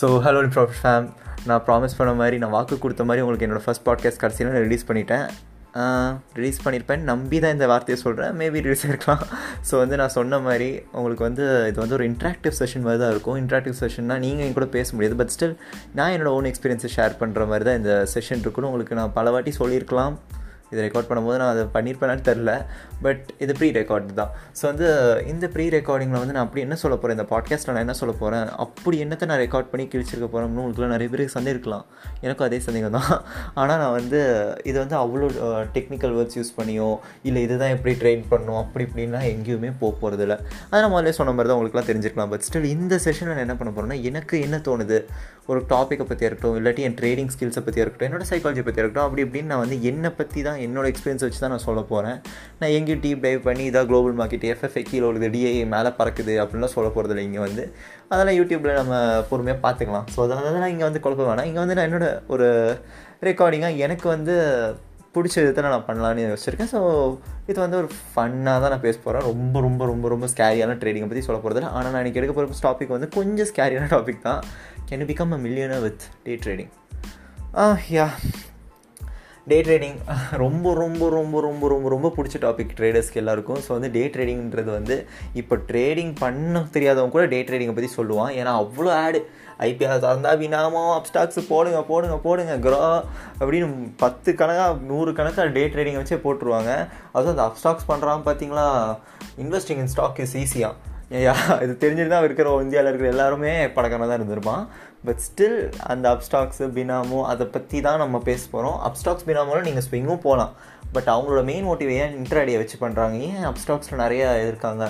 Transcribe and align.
So 0.00 0.08
hello 0.24 0.40
profit 0.54 0.78
fame 0.82 1.06
நான் 1.48 1.62
promise 1.64 1.96
பண்ண 1.96 2.12
மாதிரி 2.20 2.36
நான் 2.42 2.52
வாக்கு 2.54 2.76
கொடுத்த 2.82 3.02
மாதிரி 3.08 3.22
உங்களுக்கு 3.24 3.46
என்னோடய 3.46 3.64
ஃபஸ்ட் 3.64 3.84
பாட்காஸ்ட் 3.88 4.20
கடைசியில் 4.22 4.48
நான் 4.50 4.64
ரிலீஸ் 4.66 4.86
பண்ணிட்டேன். 4.90 5.24
ரிலீஸ் 6.38 6.60
பண்ணியிருப்பேன் 6.64 7.02
நம்பி 7.10 7.38
தான் 7.44 7.54
இந்த 7.56 7.66
வார்த்தையை 7.72 7.98
சொல்கிறேன் 8.04 8.32
மேபி 8.40 8.62
ரிலீஸ் 8.66 8.84
ஆகிருக்கலாம் 8.86 9.22
ஸோ 9.68 9.74
வந்து 9.82 9.98
நான் 10.00 10.14
சொன்ன 10.16 10.40
மாதிரி 10.46 10.68
உங்களுக்கு 10.98 11.24
வந்து 11.28 11.44
இது 11.70 11.78
வந்து 11.82 11.96
ஒரு 11.98 12.06
இன்ட்ராக்டிவ் 12.12 12.56
செஷன் 12.60 12.86
மாதிரி 12.86 13.02
தான் 13.02 13.12
இருக்கும். 13.14 13.38
இன்ட்ராக்டிவ் 13.42 13.76
செஷன்னா 13.82 14.16
நீங்கள் 14.24 14.46
என் 14.46 14.56
கூட 14.58 14.68
பேச 14.78 14.88
முடியாது. 14.96 15.18
பட் 15.20 15.34
ஸ்டில் 15.36 15.54
நான் 15.98 16.12
என்னோடய 16.16 16.38
ஓன் 16.38 16.50
எக்ஸ்பீரியன்ஸை 16.52 16.92
ஷேர் 16.96 17.20
பண்ணுற 17.22 17.48
மாதிரி 17.52 17.66
தான் 17.70 17.80
இந்த 17.82 17.94
செஷன் 18.14 18.44
இருக்குன்னு 18.44 18.70
உங்களுக்கு 18.72 19.00
நான் 19.00 19.16
பல 19.18 19.30
வாட்டி 19.36 19.54
சொல்லியிருக்கலாம். 19.60 20.14
இதை 20.72 20.80
ரெக்கார்ட் 20.86 21.08
பண்ணும்போது 21.10 21.38
நான் 21.42 21.52
அதை 21.54 21.64
பண்ணியிருப்பேனான்னு 21.76 22.24
தெரில 22.30 22.52
பட் 23.04 23.22
இது 23.44 23.52
ப்ரீ 23.58 23.68
ரெக்கார்டு 23.78 24.14
தான். 24.20 24.32
ஸோ 24.58 24.62
வந்து 24.70 24.86
இந்த 25.32 25.46
ப்ரீ 25.54 25.64
ரெக்கார்டிங்கில் 25.76 26.20
வந்து 26.22 26.34
நான் 26.36 26.46
அப்படி 26.46 26.64
என்ன 26.66 26.76
சொல்ல 26.82 26.96
போகிறேன் 26.96 27.16
இந்த 27.18 27.26
பாட்காஸ்ட்டில் 27.32 27.74
நான் 27.74 27.84
என்ன 27.86 27.96
சொல்ல 28.00 28.12
போகிறேன் 28.22 28.46
அப்படி 28.64 28.96
என்னத்தை 29.04 29.28
நான் 29.30 29.42
ரெக்கார்ட் 29.44 29.70
பண்ணி 29.72 29.86
கிழிச்சிருக்க 29.92 30.28
போகிறோம்னு 30.34 30.62
உங்களுக்குலாம் 30.62 30.94
நிறைய 30.96 31.10
பேருக்கு 31.12 31.36
சந்தேகம் 31.36 31.56
இருக்கலாம் 31.56 31.84
எனக்கும் 32.26 32.46
அதே 32.48 32.60
சந்தேகம் 32.66 32.96
தான். 32.98 33.10
ஆனால் 33.60 33.80
நான் 33.82 33.94
வந்து 33.98 34.20
இது 34.70 34.76
வந்து 34.82 34.96
அவ்வளோ 35.02 35.28
டெக்னிக்கல் 35.76 36.14
வேர்ட்ஸ் 36.18 36.38
யூஸ் 36.40 36.52
பண்ணியோ 36.58 36.90
இல்லை 37.28 37.42
இதுதான் 37.48 37.74
எப்படி 37.76 37.94
ட்ரெயின் 38.02 38.24
பண்ணணும் 38.32 38.60
அப்படி 38.62 38.84
இப்படின்லாம் 38.88 39.28
எங்கேயுமே 39.34 39.72
போக 39.82 39.92
போகிறதில்ல 40.02 40.36
அதை 40.70 40.80
நான் 40.82 40.94
முதல்ல 40.94 41.16
சொன்ன 41.20 41.34
மாதிரி 41.36 41.50
தான் 41.50 41.58
உங்களுக்குலாம் 41.58 41.90
தெரிஞ்சிருக்கலாம். 41.90 42.32
பட் 42.34 42.46
ஸ்டில் 42.48 42.70
இந்த 42.76 42.94
செஷனில் 43.06 43.34
நான் 43.34 43.46
என்ன 43.46 43.56
பண்ண 43.60 43.72
போகிறேன்னா 43.76 43.98
எனக்கு 44.10 44.34
என்ன 44.46 44.56
தோணுது? 44.68 44.98
ஒரு 45.50 45.60
டாப்பிக்கை 45.70 46.04
பற்றி 46.08 46.24
இருக்கட்டும் 46.26 46.56
இல்லாட்டி 46.58 46.82
என் 46.88 46.96
ட்ரேடிங் 47.00 47.30
ஸ்கில்ஸை 47.34 47.62
பற்றி 47.66 47.80
இருக்கட்டும் 47.82 48.08
என்னோட 48.08 48.24
சைக்காலஜி 48.30 48.62
பற்றி 48.66 48.80
இருக்கட்டும் 48.82 49.06
அப்படி 49.06 49.22
இப்படின்னு 49.26 49.50
நான் 49.52 49.62
வந்து 49.64 49.78
என்னை 49.90 50.10
பற்றி 50.18 50.40
தான் 50.48 50.59
என்னோடய 50.66 50.92
எக்ஸ்பீரியன்ஸ் 50.92 51.24
வச்சு 51.24 51.40
தான் 51.42 51.52
நான் 51.54 51.64
சொல்ல 51.66 51.80
போகிறேன் 51.90 52.18
நான் 52.60 52.74
எங்கேயும் 52.76 53.02
டீப் 53.04 53.24
டைவ் 53.26 53.40
பண்ணி 53.48 53.64
இதாக 53.70 53.86
குளோபல் 53.90 54.16
மார்க்கெட் 54.20 54.46
எஃப்எஃப்ஐ 54.52 54.82
கீழே 54.90 55.04
உள்ளது 55.08 55.30
டிஐ 55.34 55.52
மேலே 55.74 55.92
பறக்குது 56.00 56.34
அப்படின்லாம் 56.42 56.74
சொல்ல 56.76 56.90
போகிறதில்ல 56.96 57.26
இங்கே 57.28 57.38
வந்து. 57.38 57.64
அதெல்லாம் 58.12 58.38
யூடியூப்பில் 58.40 58.78
நம்ம 58.80 58.94
பொறுமையாக 59.30 59.62
பார்த்துக்கலாம். 59.66 60.06
ஸோ 60.14 60.20
அதெல்லாம் 60.26 60.72
இங்கே 60.74 60.86
வந்து 60.88 61.02
குழப்ப 61.06 61.26
வேணாம். 61.30 61.48
இங்கே 61.50 61.60
வந்து 61.64 61.76
நான் 61.78 61.88
என்னோட 61.90 62.08
ஒரு 62.26 62.48
ரெக்கார்டிங்காக 63.28 63.82
எனக்கு 63.86 64.08
வந்து 64.08 64.36
பிடிச்ச 65.14 65.36
விதத்தை 65.40 65.62
நான் 65.62 65.86
பண்ணலான்னு 65.86 66.26
யோசிச்சிருக்கேன். 66.26 66.70
ஸோ 66.74 66.80
இது 67.50 67.58
வந்து 67.60 67.76
ஒரு 67.76 67.88
ஃபன்னாக 68.10 68.58
தான் 68.62 68.72
நான் 68.74 68.84
பேச 68.84 68.96
போகிறேன் 69.04 69.26
ரொம்ப 69.30 69.60
ரொம்ப 69.60 69.86
ரொம்ப 69.86 70.08
ரொம்ப 70.08 70.26
ஸ்கேரியான 70.26 70.76
ட்ரேடிங்கை 70.82 71.08
பற்றி 71.08 71.24
சொல்ல 71.28 71.38
போகிறதில்ல 71.40 71.72
ஆனால் 71.76 71.92
நான் 71.92 72.02
எனக்கு 72.04 72.20
எடுக்க 72.20 72.34
போகிற 72.34 72.60
டாபிக் 72.66 72.94
வந்து 72.96 73.08
கொஞ்சம் 73.16 73.50
ஸ்கேரியான 73.52 73.88
டாபிக் 73.94 74.26
தான். 74.28 74.42
Can 74.90 75.08
become 75.10 75.34
a 75.36 75.40
millionaire 75.46 75.82
with 75.86 76.04
day 76.22 76.34
trading 76.44 76.72
yeah 77.92 78.06
day 79.50 79.56
trading 79.66 79.98
ரொம்ப 80.42 80.72
ரொம்ப 80.80 81.04
ரொம்ப 81.16 81.40
ரொம்ப 81.46 81.68
ரொம்ப 81.72 81.88
ரொம்ப 81.92 82.08
பிடிச்ச 82.16 82.36
டாபிக் 82.44 82.74
ட்ரேடர்ஸ்க்கு 82.78 83.20
எல்லாருக்கும். 83.22 83.60
ஸோ 83.64 83.70
வந்து 83.76 83.90
டே 83.96 84.02
ட்ரேடிங்கிறது 84.14 84.70
வந்து 84.78 84.96
இப்போ 85.40 85.54
ட்ரேடிங் 85.70 86.12
பண்ண 86.22 86.62
தெரியாதவங்க 86.74 87.14
கூட 87.16 87.24
டே 87.34 87.38
ட்ரேடிங்கை 87.48 87.74
பற்றி 87.76 87.90
சொல்லுவான். 87.98 88.32
ஏன்னா 88.40 88.52
அவ்வளோ 88.62 88.90
ஆடு 89.04 89.20
ஐபிஎல் 89.68 90.02
திறந்தா 90.04 90.30
வினாமோ 90.42 90.82
அப்ஸ்டாக்ஸ் 90.98 91.40
போடுங்க 91.52 91.80
போடுங்க 91.90 92.14
போடுங்க 92.26 92.54
க்ரோ 92.66 92.82
அப்படின்னு 93.40 93.66
பத்து 94.04 94.30
கணக்காக 94.42 94.78
நூறு 94.90 95.12
கணக்காக 95.18 95.48
டே 95.56 95.64
ட்ரேடிங்கை 95.72 96.02
வச்சே 96.02 96.20
போட்டுருவாங்க. 96.26 96.70
அதுவும் 97.16 97.34
அந்த 97.34 97.46
அப்ஸ்டாக்ஸ் 97.48 97.90
பண்ணுறான் 97.90 98.26
பார்த்தீங்களா 98.28 98.68
இன்வெஸ்டிங் 99.44 99.82
இன் 99.84 99.92
ஸ்டாக் 99.96 100.22
இஸ் 100.26 100.38
ஈஸியாக 100.44 100.89
இது 101.10 101.72
தெரிஞ்சுட்டு 101.82 102.24
இருக்கிற 102.28 102.48
இந்தியாவில் 102.64 102.88
இருக்கிற 102.90 103.08
எல்லாருமே 103.14 103.52
படக்கான 103.76 104.06
தான் 104.08 104.18
இருந்திருப்பான். 104.18 104.64
பட் 105.06 105.22
ஸ்டில் 105.26 105.56
அந்த 105.92 106.06
அப்ஸ்டாக்ஸு 106.14 106.66
பினாமோ 106.76 107.20
அதை 107.32 107.44
பற்றி 107.46 107.78
தான் 107.86 108.02
நம்ம 108.02 108.16
பேச 108.28 108.42
போகிறோம் 108.50 108.76
அப்ஸ்டாக்ஸ் 108.88 109.26
பினாமோவில் 109.28 109.66
நீங்கள் 109.68 109.86
ஸ்விங்கும் 109.86 110.22
போகலாம் 110.26 110.52
பட் 110.94 111.08
அவங்களோட 111.14 111.42
மெயின் 111.50 111.66
மோட்டிவ் 111.68 111.90
ஏன் 112.02 112.14
இன்ட்ராடியை 112.20 112.58
வச்சு 112.62 112.76
பண்ணுறாங்க 112.80 113.16
ஏன் 113.30 113.42
அப்ஸ்டாக்ஸில் 113.50 114.00
நிறைய 114.04 114.22
இருக்காங்க? 114.46 114.84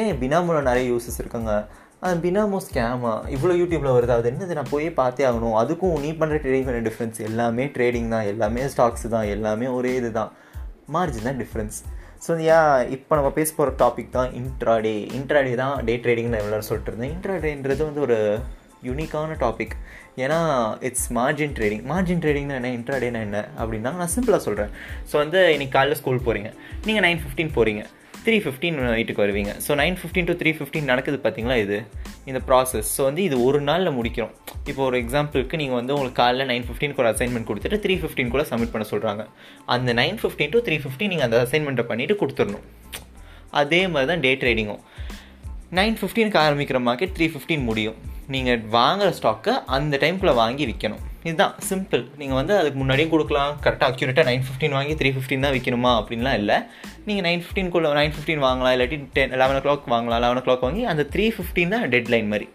ஏன் 0.00 0.12
பினாமோவில் 0.22 0.68
நிறைய 0.70 0.84
யூசஸ் 0.92 1.20
இருக்காங்க? 1.22 1.52
அது 2.00 2.16
பினாமோ 2.24 2.58
ஸ்கேமா 2.66 3.12
இவ்வளோ 3.36 3.54
யூடியூப்பில் 3.60 3.94
வருது? 3.96 4.14
அது 4.18 4.30
என்னது? 4.32 4.58
நான் 4.58 4.72
போய் 4.74 4.88
பார்த்தே 4.90 5.24
ஆகணும். 5.24 5.56
அதுக்கும் 5.60 5.96
நீ 6.00 6.10
பண்ணுற 6.20 6.36
ட்ரேடிங் 6.44 6.66
பண்ண 6.68 6.82
டிஃப்ரென்ஸ் 6.88 7.18
எல்லாமே 7.28 7.66
ட்ரேடிங் 7.76 8.10
தான். 8.14 8.26
எல்லாமே 8.32 8.64
ஸ்டாக்ஸ் 8.74 9.06
தான். 9.16 9.26
எல்லாமே 9.36 9.66
ஒரே 9.78 9.94
இது 9.94 10.12
தான் 10.18 10.32
மார்ஜின் 10.96 11.28
தான் 11.28 11.40
டிஃப்ரென்ஸ் 11.44 11.78
ஸோ 12.24 12.32
யா 12.46 12.60
இப்போ 12.94 13.12
நம்ம 13.18 13.30
பேச 13.36 13.48
போகிற 13.56 13.72
டாபிக் 13.82 14.14
தான் 14.16 14.30
இன்ட்ராடே 14.40 14.94
இன்ட்ராடே 15.18 15.52
தான் 15.60 15.74
டே 15.86 15.94
ட்ரேடிங் 16.04 16.30
நான் 16.32 16.42
எவ்வளோ 16.44 16.64
சொல்லிட்டு 16.68 16.90
இருந்தேன். 16.90 17.12
இன்ட்ராடேன்றது 17.16 17.82
வந்து 17.88 18.02
ஒரு 18.06 18.16
யூனிக்கான 18.88 19.36
டாபிக் 19.44 19.74
ஏன்னா 20.24 20.38
இட்ஸ் 20.88 21.08
மார்ஜின் 21.18 21.54
ட்ரேடிங் 21.56 21.84
மார்ஜின் 21.92 22.22
ட்ரேடிங்னா 22.24 22.56
என்ன? 22.60 22.70
இன்ட்ராடேனா 22.78 23.20
என்ன? 23.26 23.38
அப்படின்னா 23.60 23.90
நான் 24.00 24.12
சிம்பிளாக 24.16 24.42
சொல்கிறேன் 24.46 24.72
ஸோ 25.10 25.14
வந்து 25.22 25.40
இன்றைக்கி 25.54 25.74
காலையில் 25.76 26.00
ஸ்கூல் 26.00 26.26
போகிறீங்க 26.26 26.50
நீங்கள் 26.86 27.04
நைன் 27.06 27.22
ஃபிஃப்டின் 27.22 27.54
போகிறீங்க 27.56 27.82
த்ரீ 28.28 28.38
ஃபிஃப்டின் 28.44 28.78
வீட்டுக்கு 28.96 29.22
வருவீங்க. 29.24 29.52
So 29.66 29.72
nine 29.80 29.94
fifteen 30.00 30.26
to 30.28 30.34
three 30.40 30.50
fifteen 30.56 30.88
நடக்குது 30.90 31.18
பார்த்தீங்களா 31.24 31.54
இது? 31.64 31.76
இந்த 32.30 32.40
ப்ராசஸ் 32.48 32.88
ஸோ 32.96 33.02
வந்து 33.08 33.22
இது 33.28 33.36
ஒரு 33.44 33.58
நாளில் 33.68 33.94
முடிக்கிறோம். 33.98 34.32
இப்போ 34.70 34.82
ஒரு 34.88 34.96
எக்ஸாம்பிளுக்கு 35.02 35.60
நீங்கள் 35.60 35.78
வந்து 35.78 35.94
உங்களுக்கு 35.94 36.18
காலைல 36.22 36.46
நைன் 36.50 36.66
ஃபிஃப்டின் 36.68 36.94
ஒரு 37.00 37.08
அசைன்மெண்ட் 37.12 37.48
கொடுத்துட்டு 37.50 37.78
த்ரீ 37.84 37.94
ஃபிஃப்டின் 38.02 38.32
கூட 38.34 38.42
சப்மிட் 38.50 38.72
பண்ண 38.74 38.86
சொல்கிறாங்க 38.92 39.24
அந்த 39.76 39.92
nine 40.00 40.18
fifteen 40.22 40.52
to 40.54 40.60
three 40.66 40.78
fifteen 40.84 41.12
நீங்கள் 41.14 41.28
அந்த 41.28 41.38
அசைன்மெண்ட்டை 41.46 41.86
பண்ணிவிட்டு 41.92 42.16
கொடுத்துடணும். 42.22 42.66
அதே 43.62 43.80
மாதிரி 43.94 44.10
தான் 44.12 44.24
டே 44.26 44.32
ட்ரேடிங்கும் 44.42 44.82
நைன் 45.80 45.98
ஃபிஃப்டீனுக்கு 46.00 46.40
ஆரம்பிக்கிற 46.44 46.80
மார்க்கெட் 46.90 47.16
த்ரீ 47.18 47.28
ஃபிஃப்டின் 47.34 47.66
முடியும். 47.70 47.98
நீங்கள் 48.34 48.62
வாங்குகிற 48.76 49.10
ஸ்டாக்கை 49.18 49.52
அந்த 49.76 49.98
டைம்குள்ளே 50.02 50.34
வாங்கி 50.42 50.64
விற்கணும் 50.70 51.04
இதுதான் 51.26 51.54
சிம்பிள் 51.68 52.02
நீங்கள் 52.20 52.38
வந்து 52.40 52.54
அதுக்கு 52.58 52.78
முன்னாடியும் 52.80 53.12
கொடுக்கலாம். 53.12 53.52
கரெக்டாக 53.64 53.88
அக்யூரேட்டாக 53.92 54.26
நைன் 54.28 54.44
ஃபிஃப்டின் 54.46 54.76
வாங்கி 54.78 54.94
த்ரீ 55.00 55.10
ஃபிஃப்டின் 55.14 55.44
தான் 55.44 55.54
விற்கணுமா 55.54 55.92
அப்படின்லாம் 56.00 56.36
இல்லை. 56.40 56.56
நீங்கள் 57.08 57.26
நைன் 57.28 57.42
ஃபிஃப்டின்குள்ளே 57.44 57.94
நைன் 58.00 58.14
ஃபிஃப்டின் 58.16 58.44
வாங்கலாம். 58.46 58.74
இல்லாட்டி 58.76 58.98
டென் 59.16 59.34
லெவன் 59.42 59.58
ஓ 59.60 59.62
கிளாக் 59.66 59.88
வாங்கலாம். 59.94 60.20
லெவன் 60.24 60.40
ஓ 60.40 60.44
கிளாக் 60.46 60.64
வாங்கி 60.66 60.84
அந்த 60.92 61.04
த்ரீ 61.14 61.26
ஃபிஃப்டின் 61.36 61.72
தான் 61.74 61.86
டெட்லைன் 61.94 62.30
மாதிரி. 62.32 62.46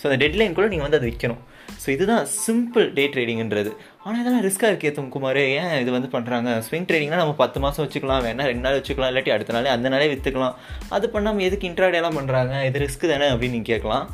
ஸோ 0.00 0.04
அந்த 0.08 0.18
டெட் 0.24 0.36
லைன் 0.40 0.56
கூட 0.58 0.66
நீங்கள் 0.72 0.88
வந்து 0.88 1.00
அது 1.00 1.08
விற்கணும் 1.10 1.40
ஸோ 1.82 1.88
இதுதான் 1.94 2.24
சிம்பிள் 2.44 2.86
டே 2.96 3.04
ட்ரேடிங்ன்றது 3.12 3.70
ஆனால் 4.04 4.20
இதெல்லாம் 4.22 4.44
ரிஸ்க்காக 4.46 4.70
இருக்கே 4.72 4.92
தும்குமார். 4.98 5.40
ஏன் 5.58 5.74
இது 5.82 5.90
வந்து 5.96 6.08
பண்ணுறாங்க 6.14 6.50
ஸ்விங் 6.66 6.86
ட்ரேடிங்னா 6.88 7.20
நம்ம 7.22 7.34
பத்து 7.42 7.58
மாதம் 7.64 7.84
வச்சுக்கலாம். 7.84 8.22
வேணா 8.26 8.46
ரெண்டு 8.50 8.64
நாள் 8.66 8.76
வச்சுக்கலாம். 8.78 9.10
இல்லாட்டி 9.12 9.32
அடுத்த 9.34 9.54
நாளே 9.56 9.70
அந்த 9.76 9.88
நாளே 9.94 10.08
விற்றுக்கலாம் 10.12 10.56
அது 10.96 11.08
பண்ணாமல் 11.14 11.46
எதுக்கு 11.48 11.68
இன்ட்ராடேலாம் 11.70 12.18
பண்ணுறாங்க 12.18 12.54
இது 12.68 12.82
ரிஸ்க் 12.84 13.06
தானே 13.12 13.28
அப்படின்னு 13.34 13.56
நீங்கள் 13.58 13.72
கேட்கலாம். 13.72 14.06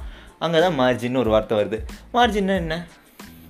அங்கே 0.44 0.58
தான் 0.64 0.76
மார்ஜின்னு 0.80 1.20
ஒரு 1.24 1.30
வார்த்தை 1.34 1.54
வருது. 1.60 1.78
மார்ஜின்னா 2.16 2.56
என்ன? 2.62 2.74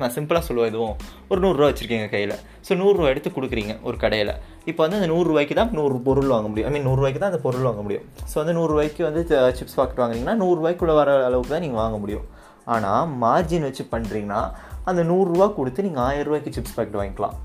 நான் 0.01 0.13
சிம்பிளாக 0.15 0.45
சொல்லுவேன் 0.47 0.71
இதுவும் 0.71 0.97
ஒரு 1.31 1.39
நூறுரூவா 1.43 1.69
வச்சுருக்கீங்க 1.69 2.09
கையில். 2.15 2.35
ஸோ 2.67 2.73
நூறுரூவா 2.81 3.09
எடுத்து 3.13 3.31
கொடுக்குறீங்க 3.37 3.75
ஒரு 3.89 3.97
கடையில். 4.03 4.33
இப்போ 4.71 4.81
வந்து 4.85 4.99
அந்த 4.99 5.09
நூறுரூவாய்க்கு 5.13 5.55
தான் 5.59 5.71
நூறு 5.79 5.99
பொருள் 6.09 6.33
வாங்க 6.35 6.49
முடியும். 6.51 6.69
ஐ 6.69 6.73
மீன் 6.75 6.87
நூறுரூவாய்க்கு 6.89 7.21
தான் 7.23 7.33
அந்த 7.33 7.41
பொருள் 7.47 7.67
வாங்க 7.69 7.83
முடியும். 7.87 8.05
ஸோ 8.31 8.35
வந்து 8.41 8.55
நூறுரூவாய்க்கு 8.59 9.03
வந்து 9.09 9.23
சிப்ஸ் 9.59 9.77
பாக்கெட் 9.79 10.03
வாங்குறீங்கன்னா 10.03 10.37
நூறுரூவாய்க்குள்ளே 10.43 10.97
வர 11.01 11.11
அளவுக்கு 11.29 11.53
தான் 11.55 11.65
நீங்கள் 11.67 11.83
வாங்க 11.83 11.99
முடியும். 12.03 12.27
ஆனால் 12.75 13.11
மார்ஜின் 13.25 13.67
வச்சு 13.69 13.85
பண்ணுறீங்கன்னா 13.95 14.41
அந்த 14.91 15.03
நூறுரூவா 15.11 15.47
கொடுத்து 15.59 15.87
நீங்கள் 15.87 16.05
ஆயிரரூவாய்க்கு 16.09 16.55
சிப்ஸ் 16.57 16.77
பாக்கெட் 16.77 16.99
வாங்கிக்கலாம். 17.01 17.37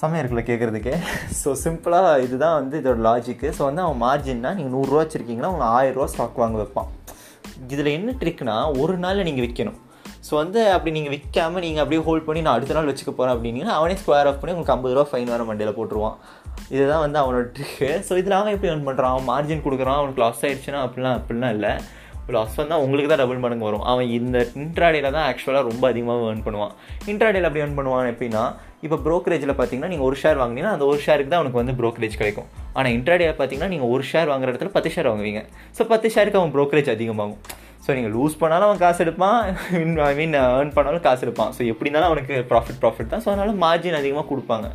செம்மையாக 0.00 0.22
இருக்குல்ல 0.22 0.44
கேட்குறதுக்கே 0.50 0.94
ஸோ 1.40 1.50
சிம்பிளாக 1.64 2.14
இதுதான் 2.26 2.56
வந்து 2.60 2.76
இதோட 2.82 3.00
லாஜிக்கு 3.08 3.48
ஸோ 3.58 3.62
வந்து 3.68 3.84
அவன் 3.86 4.02
மார்ஜின்னா 4.06 4.52
நீங்கள் 4.58 4.74
நூறுரூவா 4.76 5.02
வச்சுருக்கீங்கன்னா 5.04 5.52
அவங்க 5.52 5.68
ஆயிரரூவா 5.78 6.08
ஸ்டாக் 6.14 6.42
வாங்க 6.44 6.58
வைப்பான். 6.62 6.90
இதில் 7.72 7.96
என்ன 7.98 8.14
ட்ரிக்னா 8.20 8.56
ஒரு 8.82 8.94
நாளில் 9.04 9.26
நீங்கள் 9.28 9.46
விற்கணும் 9.46 9.78
ஸோ 10.26 10.32
வந்து 10.40 10.60
அப்படி 10.74 10.90
நீங்கள் 10.96 11.14
விற்காமல் 11.14 11.64
நீங்கள் 11.64 11.82
அப்படியே 11.82 12.02
ஹோல்ட் 12.08 12.26
பண்ணி 12.26 12.40
நான் 12.44 12.56
அடுத்த 12.56 12.76
நாள் 12.76 12.88
வச்சுக்க 12.90 13.12
போகிறேன் 13.12 13.34
அப்படின்னா 13.36 13.72
அவனே 13.78 13.94
ஸ்கொயர் 14.02 14.28
ஆஃப் 14.30 14.38
பண்ணி 14.40 14.54
உங்களுக்கு 14.54 14.74
ஐம்பது 14.74 14.94
ரூபா 14.96 15.06
ஃபைன் 15.10 15.32
வர 15.34 15.44
மண்டியில் 15.48 15.76
போட்டுருவான். 15.78 16.16
இதுதான் 16.74 17.02
வந்து 17.04 17.18
அவனோட 17.22 17.44
ட்ரிக்கு 17.56 17.88
ஸோ 18.08 18.12
இதில் 18.20 18.36
அவன் 18.38 18.54
எப்படி 18.54 18.70
ஏர்ன் 18.72 18.86
பண்ணுறான் 18.88 19.12
அவன் 19.14 19.28
மார்ஜின் 19.32 19.64
கொடுக்குறான் 19.66 19.98
அவனுக்கு 20.00 20.22
லாஸ் 20.24 20.44
ஆகிடுச்சுன்னா 20.46 20.82
அப்படிலாம் 20.86 21.16
அப்படிலாம் 21.18 21.54
இல்லை. 21.56 21.72
லாஸ் 22.34 22.58
வந்தால் 22.60 22.82
உங்களுக்கு 22.84 23.10
தான் 23.12 23.20
டபுள் 23.22 23.40
மடங்கு 23.44 23.66
வரும். 23.68 23.84
அவன் 23.92 24.10
இந்த 24.18 24.38
இன்ட்ராடேல 24.62 25.10
தான் 25.16 25.26
ஆக்சுவலாக 25.30 25.68
ரொம்ப 25.70 25.84
அதிகமாக 25.92 26.28
ஏர்ன் 26.32 26.44
பண்ணுவான். 26.46 26.74
இன்ட்ராடேல 27.12 27.48
அப்படி 27.48 27.62
ஏர்ன் 27.64 27.78
பண்ணுவான் 27.78 28.10
எப்படின்னா 28.12 28.44
இப்போ 28.86 28.96
ப்ரோக்கரேஜில் 29.06 29.52
பார்த்தீங்கன்னா 29.58 29.90
நீங்கள் 29.94 30.08
ஒரு 30.10 30.16
ஷேர் 30.22 30.38
வாங்கினீங்கன்னா 30.42 30.74
அந்த 30.76 30.84
ஒரு 30.92 31.00
ஷேருக்கு 31.06 31.32
தான் 31.32 31.40
அவனுக்கு 31.42 31.60
வந்து 31.62 31.74
ப்ரோக்கரேஜ் 31.80 32.20
கிடைக்கும். 32.20 32.48
ஆனால் 32.76 32.92
இன்ட்ராடேல 32.98 33.32
பார்த்தீங்கன்னா 33.40 33.72
நீங்கள் 33.74 33.92
ஒரு 33.94 34.04
ஷேர் 34.12 34.30
வாங்குற 34.32 34.50
இடத்துல 34.52 34.72
பத்து 34.76 34.92
ஷேர் 34.94 35.10
வாங்குவீங்க. 35.10 35.42
ஸோ 35.78 35.84
பத்து 35.92 36.08
ஷேருக்கு 36.14 36.40
அவன் 36.42 36.54
ப்ரோக்கரேஜ் 36.56 36.90
அதிகமாகும். 36.96 37.40
ஸோ 37.84 37.90
நீங்கள் 37.98 38.12
லூஸ் 38.16 38.40
பண்ணாலும் 38.40 38.68
அவன் 38.68 38.82
காசு 38.82 39.00
எடுப்பான். 39.04 39.38
ஐ 40.08 40.14
மீன் 40.18 40.34
ஏர்ன் 40.40 40.74
பண்ணாலும் 40.76 41.04
காசு 41.06 41.22
எடுப்பான். 41.26 41.50
ஸோ 41.56 41.60
எப்படி 41.70 41.88
இருந்தாலும் 41.88 42.10
அவனுக்கு 42.10 42.34
ப்ராஃபிட் 42.50 42.80
ப்ராஃபிட் 42.82 43.10
தான். 43.12 43.22
ஸோ 43.24 43.30
அதனால் 43.32 43.58
மார்ஜின் 43.64 43.98
அதிகமாக 44.00 44.26
கொடுப்பாங்க. 44.32 44.68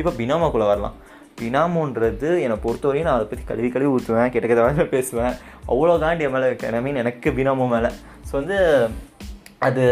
இப்போ 0.00 0.12
பினாமாக்குள்ளே 0.20 0.68
வரலாம். 0.72 0.96
பினாமோன்றது 1.40 2.28
என்னை 2.44 2.56
பொறுத்தவரையும் 2.64 3.08
நான் 3.08 3.18
அதை 3.18 3.26
பற்றி 3.30 3.44
கழுவி 3.50 3.68
கழுவி 3.74 3.92
ஊற்றுவேன் 3.94 4.32
கிட்ட 4.34 4.46
கிட்ட 4.48 4.84
பேசுவேன். 4.96 5.34
அவ்வளோ 5.72 5.94
காண்டி 6.04 6.26
என் 6.26 6.34
மேலே 6.36 6.50
ஐ 6.78 6.82
மீன் 6.86 7.00
எனக்கு 7.04 7.30
பினாமோ 7.38 7.66
மேலே. 7.74 7.90
ஸோ 8.28 8.32
வந்து 8.40 8.58
அது 9.66 9.82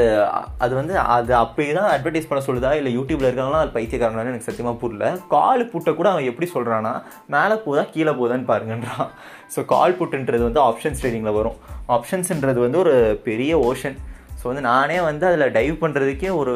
அது 0.64 0.72
வந்து 0.78 0.94
அது 1.16 1.32
அப்படியே 1.40 1.72
தான் 1.76 1.90
அட்வர்டைஸ் 1.96 2.28
பண்ண 2.28 2.40
சொல்லுதா? 2.46 2.70
இல்லை 2.78 2.90
யூடியூப்பில் 2.96 3.28
இருக்காங்களா 3.28 3.60
அது 3.64 3.74
பைத்தியக்காரனான்னு 3.76 4.32
எனக்கு 4.32 4.48
சத்தியமாக 4.48 4.76
புரியல. 4.80 5.08
கால் 5.34 5.62
புட்டை 5.72 5.92
கூட 5.98 6.08
அவன் 6.12 6.28
எப்படி 6.30 6.46
சொல்கிறான்னா 6.54 6.92
மேலே 7.34 7.56
போதா 7.66 7.82
கீழே 7.94 8.12
போதான்னு 8.20 8.48
பாருங்கன்றான். 8.52 9.10
ஸோ 9.54 9.62
கால் 9.74 9.98
புட்டுன்றது 10.00 10.42
வந்து 10.48 10.62
ஆப்ஷன்ஸ் 10.68 11.02
ட்ரேடிங்கில் 11.02 11.38
வரும். 11.40 11.58
ஆப்ஷன்ஸ்ன்றது 11.96 12.60
வந்து 12.66 12.80
ஒரு 12.84 12.94
பெரிய 13.28 13.52
ஓஷன் 13.70 13.98
ஸோ 14.40 14.46
வந்து 14.48 14.64
நானே 14.68 14.98
வந்து 15.00 15.24
அதில் 15.28 15.52
டைவ் 15.56 15.74
பண்ணுறதுக்கே 15.82 16.30
ஒரு 16.40 16.52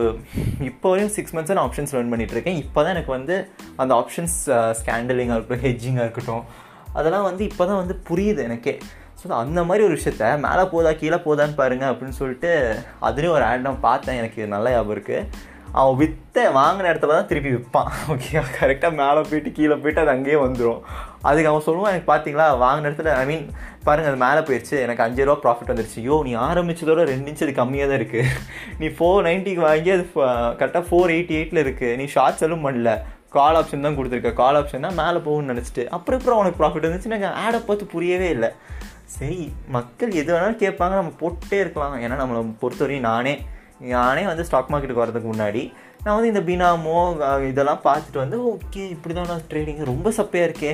இப்போ 0.71 0.91
வரையும் 0.91 1.15
சிக்ஸ் 1.17 1.35
மந்த்ஸாக 1.37 1.57
நான் 1.59 1.69
ஆப்ஷன்ஸ் 1.69 1.95
லேர்ன் 1.95 2.13
பண்ணிகிட்ருக்கேன் 2.13 2.61
இப்போ 2.65 2.79
தான் 2.83 2.95
எனக்கு 2.97 3.13
வந்து 3.13 3.35
அந்த 3.77 3.93
ஆப்ஷன்ஸ் 3.95 4.37
ஸ்கேண்டலிங்காக 4.81 5.39
இருக்கட்டும் 5.39 5.65
ஹெட்ஜிங்காக 5.67 6.07
இருக்கட்டும் 6.09 6.45
அதெல்லாம் 6.95 7.27
வந்து 7.29 7.43
இப்போ 7.51 7.65
தான் 7.67 7.81
வந்து 7.83 7.95
புரியுது 8.09 8.43
எனக்கே. 8.43 8.75
ஸோ 9.19 9.33
அந்த 9.43 9.61
மாதிரி 9.65 9.83
ஒரு 9.87 9.97
விஷயத்த 9.99 10.29
மேலே 10.45 10.65
போதா 10.73 10.91
கீழே 11.01 11.19
போதான்னு 11.27 11.59
பாருங்க 11.61 11.85
அப்படின்னு 11.93 12.17
சொல்லிட்டு 12.21 12.51
அதுலேயும் 13.03 13.37
ஒரு 13.37 13.45
ஆட் 13.45 13.67
நான் 13.67 13.85
பார்த்தேன். 13.89 14.19
எனக்கு 14.23 14.47
நல்ல 14.47 14.71
ஞாபகம் 14.71 14.95
இருக்குது 14.97 15.53
அவன் 15.81 15.97
விற்ற 16.01 16.43
வாங்கின 16.59 16.91
இடத்துல 16.93 17.17
தான் 17.17 17.31
திருப்பி 17.31 17.51
விற்பான் 17.55 17.91
ஓகே 18.13 18.43
கரெக்டாக 18.59 18.99
மேலே 19.01 19.23
போயிட்டு 19.31 19.51
கீழே 19.53 19.77
போயிட்டு 19.77 20.03
அது 20.05 20.15
அங்கேயே 20.17 20.39
வந்துடும் 20.45 20.83
அதுக்கு 21.29 21.51
அவன் 21.51 21.67
சொல்லுவான் 21.67 21.93
எனக்கு 21.93 22.09
பார்த்தீங்களா 22.11 22.47
வாங்கின 22.65 22.89
இடத்துல 22.91 23.13
ஐ 23.21 23.25
மீன் 23.31 23.45
பாருங்கள் 23.87 24.13
அது 24.13 24.21
மேலே 24.25 24.41
போயிடுச்சு 24.49 24.77
எனக்கு 24.85 25.05
அஞ்சு 25.07 25.25
ரூபா 25.29 25.37
ப்ராஃபிட் 25.45 25.71
வந்துருச்சு. 25.73 26.01
யோ 26.09 26.17
நீ 26.27 26.33
ஆரம்பிச்சதோட 26.47 27.03
ரெண்டு 27.11 27.31
இன்ச்சு 27.31 27.47
அது 27.47 27.55
கம்மியாக 27.61 27.89
தான் 27.91 28.01
இருக்குது 28.01 28.31
நீ 28.81 28.89
ஃபோர் 28.99 29.27
நைன்ட்டிக்கு 29.29 29.63
வாங்கி 29.69 29.91
அது 29.97 30.05
கரெக்டாக 30.61 30.85
ஃபோர் 30.89 31.13
எயிட்டி 31.17 31.37
எயிட்டில் 31.39 31.63
இருக்குது 31.65 31.97
நீ 32.01 32.07
ஷார்ட் 32.17 32.41
செல்லும் 32.43 32.65
பண்ணல. 32.67 32.93
கால் 33.37 33.57
ஆப்ஷன் 33.61 33.87
தான் 33.87 33.97
கொடுத்துருக்க. 33.99 34.33
கால் 34.43 34.59
ஆப்ஷன் 34.59 34.87
தான் 34.87 34.99
மேலே 35.03 35.21
போகும்னு 35.27 35.53
நினச்சிட்டு. 35.53 35.85
அப்புறம் 35.97 36.21
அப்புறம் 36.21 36.41
உனக்கு 36.43 36.61
ப்ராஃபிட் 36.61 36.87
வந்துச்சு 36.89 37.11
எனக்கு 37.13 37.31
ஆடை 37.45 37.61
பார்த்து 37.69 37.87
புரியவே 37.95 38.29
இல்லை. 38.37 38.51
சரி 39.17 39.41
மக்கள் 39.77 40.13
எது 40.21 40.31
வேணாலும் 40.35 40.63
கேட்பாங்க. 40.65 40.95
நம்ம 41.01 41.15
போட்டே 41.23 41.59
இருக்கலாம். 41.65 41.97
ஏன்னா 42.05 42.17
நம்மளை 42.23 42.43
பொறுத்தவரையும் 42.63 43.09
நானே 43.11 43.35
நானே 43.95 44.23
வந்து 44.31 44.47
ஸ்டாக் 44.49 44.71
மார்க்கெட்டுக்கு 44.73 45.05
வரதுக்கு 45.05 45.29
முன்னாடி 45.33 45.63
நான் 46.05 46.17
வந்து 46.17 46.31
இந்த 46.33 46.43
பினாமோ 46.49 46.99
இதெல்லாம் 47.51 47.83
பார்த்துட்டு 47.87 48.19
வந்து 48.23 48.39
ஓகே 48.53 48.83
இப்படி 48.95 49.15
தான் 49.15 49.31
நான் 49.33 49.47
ட்ரேடிங் 49.51 49.81
ரொம்ப 49.93 50.09
சப்பையாக 50.19 50.49
இருக்கே. 50.49 50.73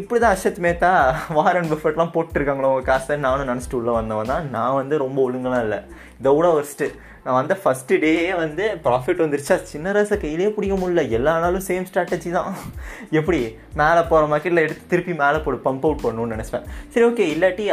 இப்படி 0.00 0.18
தான் 0.20 0.34
அஷத் 0.36 0.60
மேத்தா 0.64 0.90
வாரன் 1.36 1.70
பஃபர்ட்லாம் 1.70 2.12
போட்டிருக்காங்களோ 2.14 2.68
உங்கள் 2.72 2.86
காசை 2.90 3.16
நானும் 3.24 3.50
நினச்சிட்டு 3.50 3.78
உள்ளே 3.78 3.92
வந்தவன் 3.96 4.30
தான். 4.30 4.46
நான் 4.54 4.76
வந்து 4.78 4.94
ரொம்ப 5.02 5.18
ஒழுங்கெல்லாம் 5.24 5.64
இல்லை. 5.66 5.80
இதை 6.20 6.30
விட 6.36 6.48
ஃபஸ்ட்டு 6.54 6.86
நான் 7.24 7.36
வந்த 7.38 7.54
ஃபஸ்ட்டு 7.62 7.96
டேயே 8.02 8.30
வந்து 8.36 8.64
ப்ராஃபிட் 8.84 9.20
வந்துருச்சா. 9.22 9.56
சின்ன 9.72 9.92
ரசை 9.96 10.16
கையிலே 10.22 10.48
பிடிக்க 10.54 10.76
முடியல. 10.78 11.02
எல்லா 11.16 11.32
நாளும் 11.42 11.64
சேம் 11.68 11.84
ஸ்ட்ராட்டஜி 11.90 12.30
தான். 12.36 12.48
எப்படி? 13.18 13.40
மேலே 13.80 14.00
போகிற 14.10 14.22
மார்க்கெட்டில் 14.32 14.62
எடுத்து 14.64 14.88
திருப்பி 14.92 15.14
மேலே 15.20 15.38
போடு 15.44 15.58
பம்ப் 15.66 15.84
அவுட் 15.88 16.02
பண்ணணும்னு 16.04 16.34
நினச்சேன் 16.34 16.64
சரி 16.94 17.04
ஓகே 17.10 17.26
இல்லாட்டி 17.34 17.66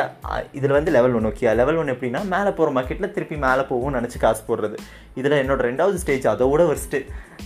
இதில் 0.60 0.76
வந்து 0.78 0.92
லெவல் 0.98 1.16
ஒன்று 1.20 1.32
ஓகே 1.32 1.56
லெவல் 1.62 1.80
ஒன்று 1.82 1.96
எப்படின்னா 1.96 2.22
மேலே 2.36 2.52
போகிற 2.60 2.74
மார்க்கெட்டில் 2.78 3.14
திருப்பி 3.16 3.38
மேலே 3.46 3.64
போகும்னு 3.72 4.00
நினச்சி 4.00 4.20
காசு 4.26 4.44
போடுறது. 4.50 4.78
இதில் 5.22 5.38
என்னோட 5.42 5.60
ரெண்டாவது 5.70 5.98
ஸ்டேஜ் 6.04 6.28
அதை 6.34 6.48
விட 6.52 6.64
ஃபஸ்ட்டு 6.70 7.02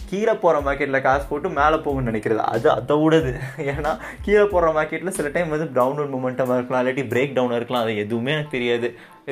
கீழே 0.10 0.36
போகிற 0.44 0.62
மார்க்கெட்டில் 0.68 1.06
காசு 1.08 1.26
போட்டு 1.32 1.50
மேலே 1.62 1.80
போகும்னு 1.88 2.10
நினைக்கிறது. 2.12 2.44
அது 2.56 2.68
அதை 2.78 2.98
விடது 3.04 3.34
ஏன்னா 3.72 3.94
கீழே 4.28 4.46
போகிற 4.54 4.74
மார்க்கெட்டில் 4.80 5.16
சில 5.20 5.34
டைம் 5.38 5.56
வந்து 5.56 5.70
டவுன்வர்ட் 5.80 6.14
மூமெண்ட்டமாக 6.18 6.60
இருக்கலாம் 6.60 6.84
இல்லாட்டி 6.84 7.06
பிரேக் 7.16 7.36
டவுனாக 7.40 7.62
இருக்கலாம். 7.62 7.86
அது 7.88 7.98
எதுவுமே 8.06 8.34
எனக்கு 8.38 8.56
தெரியாது. 8.58 8.90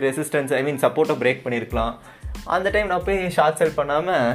ரெசிஸ்டன்ஸ் 0.08 0.52
ஐ 0.58 0.64
மீன் 0.70 0.84
சப்போர்ட்டை 0.88 1.18
பிரேக் 1.24 1.46
பண்ணியிருக்கலாம். 1.46 1.94
அந்த 2.56 2.68
டைம் 2.76 2.92
நான் 2.94 3.06
போய் 3.08 3.22
ஷார்ட் 3.38 3.60
செல் 3.62 3.78
பண்ணாமல் 3.80 4.26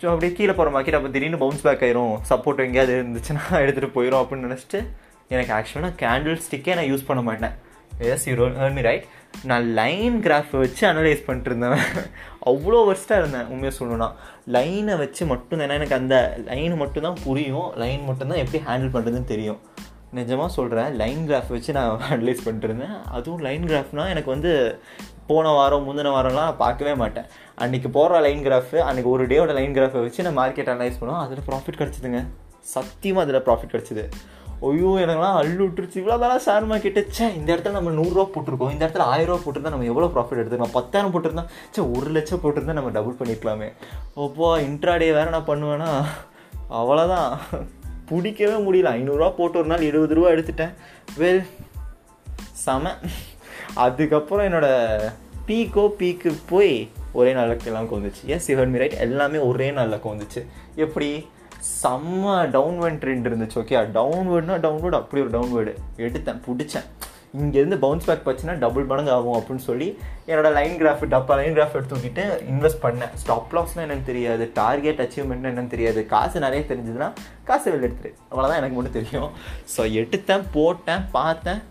ஸோ 0.00 0.06
அப்படியே 0.12 0.32
கீழே 0.38 0.52
போகிற 0.56 0.70
மார்க்கெட் 0.74 0.96
அப்போ 0.96 1.10
திடீர்னு 1.12 1.42
பவுன்ஸ் 1.42 1.62
பேக் 1.66 1.84
ஆயிரும். 1.86 2.14
சப்போர்ட் 2.30 2.64
எங்கேயாவது 2.64 2.94
இருந்துச்சுன்னா 2.96 3.44
எடுத்துகிட்டு 3.62 3.96
போயிடும் 3.96 4.22
அப்படின்னு 4.22 4.48
நினச்சிட்டு 4.48 4.80
எனக்கு 5.34 5.52
ஆக்சுவலாக 5.58 5.94
கேண்டில் 6.02 6.42
ஸ்டிக்கே 6.46 6.74
நான் 6.78 6.90
யூஸ் 6.90 7.06
பண்ண 7.08 7.22
மாட்டேன். 7.28 7.54
எஸ் 8.12 8.26
யூ 8.28 8.34
மீ 8.78 8.82
ரைட் 8.88 9.06
நான் 9.50 9.66
லைன் 9.78 10.16
கிராஃப் 10.26 10.52
வச்சு 10.62 10.82
அனலைஸ் 10.90 11.24
பண்ணிட்டு 11.26 11.50
இருந்தேன் 11.52 11.80
அவ்வளோ 12.50 12.80
வருஷத்தாக 12.88 13.20
இருந்தேன் 13.22 13.48
உண்மையாக 13.52 13.76
சொல்லணும்னா. 13.78 14.08
லைனை 14.56 14.94
வச்சு 15.02 15.22
மட்டும்தான் 15.32 15.76
எனக்கு 15.78 15.98
அந்த 16.00 16.16
லைன் 16.50 16.76
மட்டும்தான் 16.82 17.18
புரியும். 17.26 17.68
லைன் 17.82 18.04
மட்டும்தான் 18.08 18.42
எப்படி 18.44 18.60
ஹேண்டில் 18.68 18.94
பண்ணுறதுன்னு 18.96 19.32
தெரியும். 19.34 19.60
நிஜமாக 20.18 20.50
சொல்கிறேன் 20.58 20.90
லைன் 21.02 21.22
கிராஃப் 21.30 21.52
வச்சு 21.56 21.72
நான் 21.78 22.04
அனலைஸ் 22.16 22.44
பண்ணிட்டு 22.46 22.68
இருந்தேன். 22.70 22.96
அதுவும் 23.16 23.44
லைன் 23.48 23.66
கிராஃப்னால் 23.72 24.12
எனக்கு 24.14 24.30
வந்து 24.36 24.52
போன 25.28 25.52
வாரம் 25.58 25.84
முந்தின 25.86 26.12
வாரம்லாம் 26.16 26.56
பார்க்கவே 26.62 26.94
மாட்டேன். 27.02 27.26
அன்றைக்கி 27.64 27.88
போடுற 27.96 28.20
லைன் 28.26 28.42
கிராஃபு 28.46 28.78
அன்றைக்கி 28.88 29.10
ஒரு 29.16 29.26
டேயோட 29.32 29.52
லைன் 29.58 29.76
கிராஃபை 29.76 30.00
வச்சு 30.06 30.26
நான் 30.26 30.38
மார்க்கெட் 30.40 30.72
அனலைஸ் 30.74 30.98
பண்ணுவோம் 31.00 31.22
அதில் 31.24 31.46
ப்ராஃபிட் 31.48 31.80
கிடச்சிதுங்க. 31.82 32.22
சத்தியமாக 32.74 33.24
அதில் 33.26 33.44
ப்ராஃபிட் 33.48 33.74
கிடச்சிது. 33.74 34.04
ஐயோ 34.68 34.90
எனக்குலாம் 35.04 35.38
அள்ளு 35.40 35.60
விட்டுருச்சு. 35.64 35.96
இவ்வளோ 36.00 36.16
தானே 36.22 36.36
ஷேர் 36.44 36.68
மார்க்கெட்டு 36.70 37.00
சே 37.16 37.26
இந்த 37.38 37.48
இடத்துல 37.54 37.76
நம்ம 37.78 37.90
நூறுரூவா 37.98 38.24
போட்டிருக்கோம். 38.34 38.72
இந்த 38.74 38.82
இடத்துல 38.86 39.06
ஆயிரம் 39.12 39.30
ரூபா 39.30 39.42
போட்டிருந்தா 39.44 39.72
நம்ம 39.74 39.88
எவ்வளோ 39.92 40.08
ப்ராஃபிட் 40.14 40.40
எடுத்துக்கலாம்? 40.42 40.76
பத்தாயிரம் 40.78 41.12
போட்டிருந்தா 41.14 41.44
சே 41.74 41.82
ஒரு 41.96 42.10
லட்சம் 42.16 42.42
போட்டிருந்தா 42.44 42.76
நம்ம 42.78 42.92
டபுள் 42.96 43.18
பண்ணிக்கலாமே. 43.20 43.68
ஓப்போ 44.24 44.48
இன்ட்ராடே 44.68 45.08
வேறு 45.18 45.34
நான் 45.36 45.48
பண்ணுவேன்னா 45.50 45.90
அவ்வளோதான் 46.80 47.30
பிடிக்கவே 48.10 48.56
முடியல. 48.66 48.90
ஐநூறுரூவா 48.98 49.30
போட்டு 49.40 49.58
ஒரு 49.62 49.70
நாள் 49.72 49.88
எழுபது 49.90 50.16
ரூபா 50.18 50.30
எடுத்துட்டேன். 50.34 50.74
வெல் 51.22 51.42
செம. 52.64 52.94
அதுக்கப்புறம் 53.84 54.46
என்னோட 54.48 54.68
பீக்கோ 55.48 55.84
பீக்கு 55.98 56.30
போய் 56.48 56.74
ஒரே 57.12 57.32
நாளுக்கு 57.32 57.68
எல்லாம் 57.70 57.88
வந்துச்சு 57.90 58.22
எஸ் 58.34 58.50
யூ 58.50 58.64
மீ 58.64 58.78
ரைட் 58.78 59.00
எல்லாமே 59.06 59.38
ஒரே 59.38 59.70
நாளில் 59.70 60.04
வந்துச்சு 60.12 60.40
எப்படி? 60.84 61.08
செம்ம 61.82 62.32
டவுன்வர்ட் 62.56 63.00
ட்ரெண்ட் 63.02 63.28
இருந்துச்சு 63.28 63.58
ஓகே 63.62 63.76
டவுன்வேர்ட்னா 63.98 64.56
டவுன்வேர்டு 64.64 64.98
அப்படி 65.00 65.22
ஒரு 65.22 65.32
டவுன்வேர்டு 65.36 65.72
எடுத்தேன் 66.06 66.40
பிடிச்சேன். 66.46 66.86
இங்கேருந்து 67.40 67.78
பவுன்ஸ் 67.84 68.04
பேக் 68.04 68.26
பச்சுன்னா 68.26 68.54
டபுள் 68.58 68.84
மடங்கு 68.84 69.10
ஆகும் 69.10 69.36
அப்படின்னு 69.38 69.64
சொல்லி 69.68 69.88
என்னோட 70.28 70.52
லைன் 70.52 70.76
கிராஃப் 70.82 71.02
டப்பா 71.14 71.34
லைன் 71.40 71.56
கிராஃப் 71.56 71.76
எடுத்துக்கிட்டு 71.78 72.24
இன்வெஸ்ட் 72.52 72.82
பண்ணேன். 72.82 73.12
ஸ்டாப் 73.14 73.56
லாஸ்னால் 73.56 73.84
என்னன்னு 73.86 74.08
தெரியாது 74.10 74.50
டார்கெட் 74.54 75.02
அச்சீவ்மெண்ட் 75.04 75.48
என்னன்னு 75.50 75.72
தெரியாது. 75.74 76.06
காசு 76.06 76.40
நிறைய 76.40 76.64
தெரிஞ்சதுன்னா 76.68 77.12
காசு 77.44 77.66
வெளில 77.72 77.88
எடுத்துரு. 77.88 78.12
அவ்வளோதான் 78.30 78.60
எனக்கு 78.62 78.78
மட்டும் 78.78 78.98
தெரியும். 79.00 79.30
ஸோ 79.76 79.84
எடுத்தேன் 80.02 80.44
போட்டேன் 80.52 81.04
பார்த்தேன். 81.18 81.62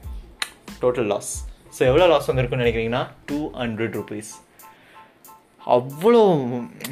டோட்டல் 0.81 1.11
லாஸ் 1.13 1.33
ஸோ 1.75 1.81
எவ்வளோ 1.89 2.05
லாஸ் 2.07 2.27
வந்திருக்குன்னு 2.31 2.65
நினைக்கிறீங்கன்னா? 2.65 3.03
டூ 3.29 3.39
ஹண்ட்ரட் 3.61 3.95
ருபீஸ் 3.99 4.31
அவ்வளோ 5.75 6.21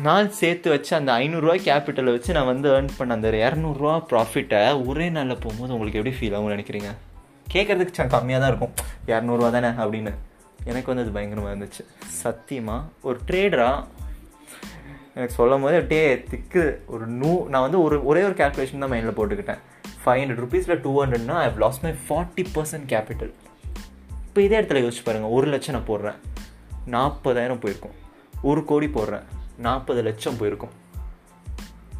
நாள் 0.01 0.29
சேர்த்து 0.29 0.67
வச்சு 0.69 0.95
அந்த 0.95 1.09
ஐநூறுரூவா 1.13 1.55
கேபிட்டலை 1.67 2.11
வச்சு 2.15 2.35
நான் 2.37 2.49
வந்து 2.51 2.67
ஏர்ன் 2.75 2.89
பண்ண 2.97 3.17
அந்த 3.17 3.29
இரநூறுவா 3.43 3.95
ப்ராஃபிட்டை 4.11 4.61
ஒரே 4.87 5.09
நாளில் 5.09 5.41
போகும்போது 5.43 5.73
உங்களுக்கு 5.75 5.99
எப்படி 5.99 6.15
ஃபீல் 6.19 6.35
ஆகும் 6.37 6.55
நினைக்கிறீங்க? 6.55 6.91
கேட்குறதுக்கு 7.53 8.07
கம்மியாக 8.15 8.41
தான் 8.43 8.51
இருக்கும். 8.53 8.73
இரநூறுவா 9.11 9.49
தானே 9.57 9.71
அப்படின்னு. 9.83 10.13
எனக்கு 10.71 10.89
வந்து 10.91 11.03
அது 11.05 11.13
பயங்கரமாக 11.17 11.53
இருந்துச்சு. 11.53 11.83
சத்தியமாக 12.23 12.83
ஒரு 13.01 13.19
ட்ரேடராக 13.29 13.85
எனக்கு 15.15 15.37
சொல்லும் 15.39 15.61
போது 15.61 15.75
அப்படியே 15.81 16.05
திக்கு 16.29 16.83
ஒரு 16.87 17.07
நூ 17.21 17.31
நான் 17.47 17.61
வந்து 17.61 17.81
ஒரு 17.81 18.05
ஒரே 18.05 18.23
ஒரு 18.23 18.33
கேல்குலேஷன் 18.41 18.83
தான் 18.85 18.91
மைண்டில் 18.93 19.17
போட்டுக்கிட்டேன். 19.19 19.61
ஃபைவ் 20.03 20.21
ஹண்ட்ரட் 20.21 20.43
ருபீஸில் 20.45 20.81
two 20.81 20.93
ஹண்ட்ரட்னா 21.03 21.37
I 21.45 21.47
loss 21.65 21.81
my 21.81 21.93
forty 22.07 22.45
percent 22.55 22.87
capital 22.93 23.33
இப்போ 24.33 24.45
இதே 24.45 24.59
இடத்துல 24.59 24.79
யோசிச்சு 24.83 25.03
பாருங்கள் 25.07 25.33
ஒரு 25.37 25.47
லட்சம் 25.47 25.75
நான் 25.75 25.87
போடுறேன். 25.89 26.15
நாற்பதாயிரம் 26.93 27.59
போயிருக்கும். 27.63 27.93
ஒரு 28.49 28.61
கோடி 28.69 28.87
போடுறேன். 28.95 29.25
நாற்பது 29.65 30.01
லட்சம் 30.07 30.37
போயிருக்கும். 30.39 30.71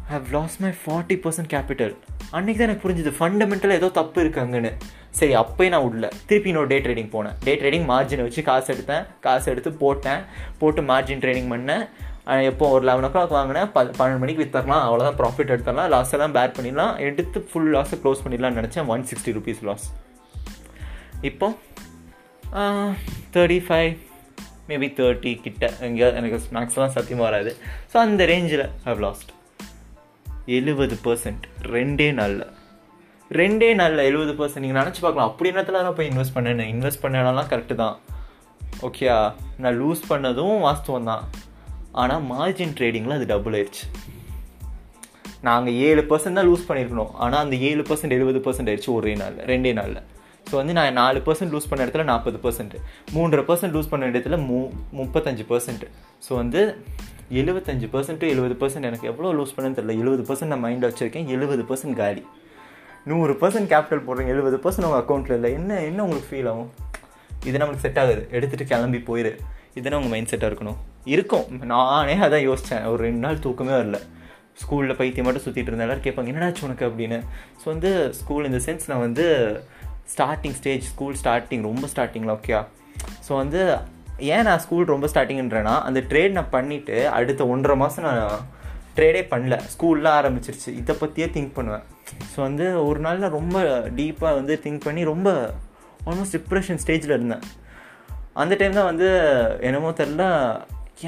I 0.06 0.10
have 0.14 0.26
loss 0.36 0.56
my 0.62 0.70
forty 0.80 1.16
percent 1.24 1.50
capital 1.52 1.94
அன்றைக்கி 2.36 2.56
தான் 2.58 2.66
எனக்கு 2.66 2.84
புரிஞ்சுது. 2.86 3.12
ஃபண்டமெண்டலாக 3.18 3.78
ஏதோ 3.80 3.88
தப்பு 3.98 4.24
இருக்காங்கன்னு 4.24 4.72
சரி 5.18 5.36
அப்போயே 5.42 5.68
நான் 5.74 5.84
விடல. 5.84 6.08
திருப்பி 6.26 6.50
இன்னொரு 6.52 6.70
டே 6.72 6.78
ட்ரேடிங் 6.86 7.12
போனேன். 7.14 7.36
டே 7.44 7.54
ட்ரேடிங் 7.60 7.86
மார்ஜினை 7.92 8.24
வச்சு 8.26 8.42
காசு 8.50 8.74
எடுத்தேன். 8.74 9.04
காசு 9.26 9.46
எடுத்து 9.52 9.72
போட்டேன். 9.84 10.24
போட்டு 10.62 10.82
மார்ஜின் 10.90 11.22
ட்ரேடிங் 11.24 11.50
பண்ணேன். 11.54 11.84
எப்போ 12.50 12.68
ஒரு 12.68 12.84
லெவன் 12.90 13.06
ஓ 13.10 13.12
கிளாக் 13.16 13.36
வாங்கினேன். 13.38 13.70
ப 13.76 13.84
பன்னெண்டு 13.98 14.22
மணிக்கு 14.24 14.44
வித்தரலாம் 14.44 14.84
அவ்வளோதான் 14.88 15.18
ப்ராஃபிட் 15.20 15.54
எடுத்துடலாம். 15.54 15.92
லாஸ் 15.94 16.16
எல்லாம் 16.18 16.36
பேர் 16.38 16.56
பண்ணிடலாம். 16.56 16.98
எடுத்து 17.10 17.40
ஃபுல் 17.52 17.70
லாஸை 17.76 17.98
க்ளோஸ் 18.04 18.24
பண்ணிடலாம்னு 18.26 18.60
நினச்சேன். 18.62 18.90
ஒன் 18.96 19.06
சிக்ஸ்டி 19.12 19.34
ருபீஸ் 19.38 19.62
லாஸ் 19.70 19.86
இப்போ 21.30 21.48
தேர்ட்டி 23.34 23.60
ஃபைவ் 23.68 23.92
மேபி 24.68 24.88
தேர்ட்டி 24.98 25.30
கிட்ட. 25.44 25.64
எங்கேயாவது 25.86 26.18
எனக்கு 26.20 26.38
மேக்ஸ்லாம் 26.56 26.92
சத்தியமாக 26.96 27.26
வராது. 27.28 27.52
ஸோ 27.92 27.96
அந்த 28.06 28.22
ரேஞ்சில் 28.32 28.66
ஹவ் 28.88 29.00
லாஸ்ட் 29.06 29.30
எழுபது 30.56 30.96
பர்சன்ட் 31.06 31.44
ரெண்டே 31.74 32.08
நாளில். 32.18 32.44
ரெண்டே 33.30 33.70
நாளில் 33.80 34.06
எழுபது 34.08 34.32
பர்சன்ட் 34.40 34.64
நீங்கள் 34.66 34.80
நினச்சி 34.82 35.00
பார்க்கலாம். 35.04 35.30
அப்படி 35.30 35.52
நேரத்தில் 35.54 35.80
நான் 35.86 35.98
போய் 35.98 36.10
இன்வெஸ்ட் 36.12 36.36
பண்ணேன் 36.36 36.64
இன்வெஸ்ட் 36.74 37.02
பண்ணலாம் 37.04 37.50
கரெக்டு 37.52 37.76
தான். 37.82 37.96
ஓகேயா 38.88 39.18
நான் 39.64 39.78
லூஸ் 39.82 40.08
பண்ணதும் 40.12 40.56
வாஸ்தவம் 40.66 41.10
தான். 41.12 41.24
ஆனால் 42.02 42.24
மார்ஜின் 42.32 42.74
ட்ரேடிங்கில் 42.78 43.18
அது 43.18 43.26
டபுள் 43.34 43.56
ஆயிடுச்சு 43.58 43.84
நாங்கள் 45.48 45.76
ஏழு 45.86 46.02
பர்சன்ட் 46.10 46.38
தான் 46.38 46.48
லூஸ் 46.50 46.68
பண்ணியிருக்கணும் 46.68 47.12
ஆனால் 47.24 47.42
அந்த 47.44 47.56
ஏழு 47.68 47.82
பர்சன்ட் 47.88 48.16
எழுபது 48.18 48.40
பர்சன்ட் 48.46 48.70
ஆயிடுச்சு 48.70 48.92
ஒரே 48.98 49.14
நாளில். 49.22 49.42
ரெண்டே 49.52 49.72
நாளில். 49.80 50.02
ஸோ 50.50 50.54
வந்து 50.60 50.72
நான் 50.72 50.92
நாலு 50.92 51.18
பர்சன்ட் 51.26 51.54
லூஸ் 51.54 51.68
பண்ண 51.70 51.84
இடத்துல 51.84 52.04
நாற்பது 52.10 52.38
பர்சன்ட் 52.44 52.74
மூன்றரை 53.14 53.44
பர்சன்ட் 53.50 53.74
லூஸ் 53.76 53.90
பண்ண 53.92 54.10
இடத்துல 54.12 54.38
மூ 54.48 54.58
முப்பத்தஞ்சு 55.00 55.44
பர்சன்ட் 55.52 55.84
ஸோ 56.28 56.32
வந்து 56.42 56.62
எழுபத்தஞ்சு 57.40 57.86
பர்சன்ட்டு 57.92 58.30
எழுபது 58.32 58.54
பர்சன்ட் 58.62 58.88
எனக்கு 58.88 59.06
எவ்வளோ 59.10 59.28
லூஸ் 59.38 59.54
பண்ணேன்னு 59.56 59.76
தெரியல. 59.76 59.94
எழுபது 60.02 60.22
பர்சன்ட் 60.28 60.52
நான் 60.52 60.64
மைண்டில் 60.64 60.88
வச்சுருக்கேன். 60.90 61.28
எழுபது 61.34 61.62
பர்சன்ட் 61.70 61.96
காலி. 62.00 62.22
நூறு 63.10 63.32
பர்சன்ட் 63.40 63.70
கேபிட்டல் 63.72 64.04
போடுறீங்க 64.06 64.32
எழுபது 64.34 64.56
பர்சன்ட் 64.64 64.86
உங்கள் 64.88 65.02
அக்கௌண்ட்டில் 65.02 65.36
இல்லை. 65.38 65.50
என்ன 65.52 65.80
என்ன 65.88 66.02
உங்களுக்கு 66.02 66.28
ஃபீல் 66.30 66.48
ஆகும்? 66.52 66.70
இது 67.44 67.56
நம்மளுக்கு 67.58 67.84
செட் 67.86 68.00
ஆகுது. 68.02 68.22
எடுத்துகிட்டு 68.36 68.66
கிளம்பி 68.72 69.00
போயிடு 69.08 69.32
இதுதான் 69.78 69.98
உங்கள் 69.98 70.12
மைண்ட் 70.12 70.30
செட்டாக 70.32 70.50
இருக்கணும். 70.50 70.78
இருக்கும். 71.14 71.46
நானே 71.72 72.14
அதான் 72.26 72.44
யோசித்தேன் 72.48 72.84
ஒரு 72.92 73.00
ரெண்டு 73.06 73.22
நாள் 73.26 73.42
தூக்கமே 73.46 73.74
வரல. 73.80 74.00
ஸ்கூலில் 74.62 74.98
பைத்தியம் 74.98 75.26
மட்டும் 75.26 75.44
சுற்றிட்டு 75.44 75.70
இருந்தேன் 75.70 75.86
எல்லோரும் 75.86 76.06
கேட்பாங்க 76.06 76.32
என்னடாச்சு 76.32 76.64
உனக்கு? 76.66 76.84
அப்படின்னு. 76.88 77.18
ஸோ 77.60 77.64
வந்து 77.64 77.90
ஸ்கூல் 78.20 78.48
இந்த 78.50 78.60
சென்ஸ் 78.66 78.88
நான் 78.90 79.04
வந்து 79.06 79.26
ஸ்டார்டிங் 80.12 80.56
ஸ்டேஜ் 80.60 80.84
ஸ்கூல் 80.92 81.18
ஸ்டார்டிங் 81.22 81.62
ரொம்ப 81.62 81.88
ஸ்டார்டிங்கில் 81.92 82.34
ஓகேயா 82.36 82.60
ஸோ 83.26 83.32
வந்து 83.42 83.60
ஏன் 84.34 84.46
நான் 84.48 84.62
ஸ்கூல் 84.64 84.92
ரொம்ப 84.94 85.06
ஸ்டார்டிங்ன்றேன்னா 85.12 85.74
அந்த 85.86 86.00
ட்ரேட் 86.10 86.36
நான் 86.38 86.52
பண்ணிவிட்டு 86.52 86.96
அடுத்த 87.18 87.46
ஒன்றரை 87.46 87.76
மாதம் 87.76 88.06
நான் 88.08 88.44
ட்ரேடே 88.96 89.22
பண்ணல. 89.30 89.54
ஸ்கூலில் 89.72 90.10
ஆரம்பிச்சிருச்சு. 90.18 90.70
இதை 90.80 90.94
பற்றியே 91.00 91.26
திங்க் 91.26 91.56
பண்ணுவேன். 91.56 91.84
ஸோ 92.32 92.38
வந்து 92.40 92.66
ஒரு 92.88 93.00
நாள் 93.00 93.22
நான் 93.24 93.36
ரொம்ப 93.40 93.56
டீப்பாக 93.98 94.34
வந்து 94.34 94.60
திங்க் 94.64 94.86
பண்ணி 94.86 95.02
ரொம்ப 95.12 95.28
ஆல்மோஸ்ட் 96.08 96.36
டிப்ரெஷன் 96.36 96.80
ஸ்டேஜில் 96.84 97.16
இருந்தேன். 97.16 97.42
அந்த 98.42 98.52
டைம் 98.60 98.78
தான் 98.78 98.90
வந்து 98.90 99.08
என்னமோ 99.60 99.90
தெரில 100.00 100.24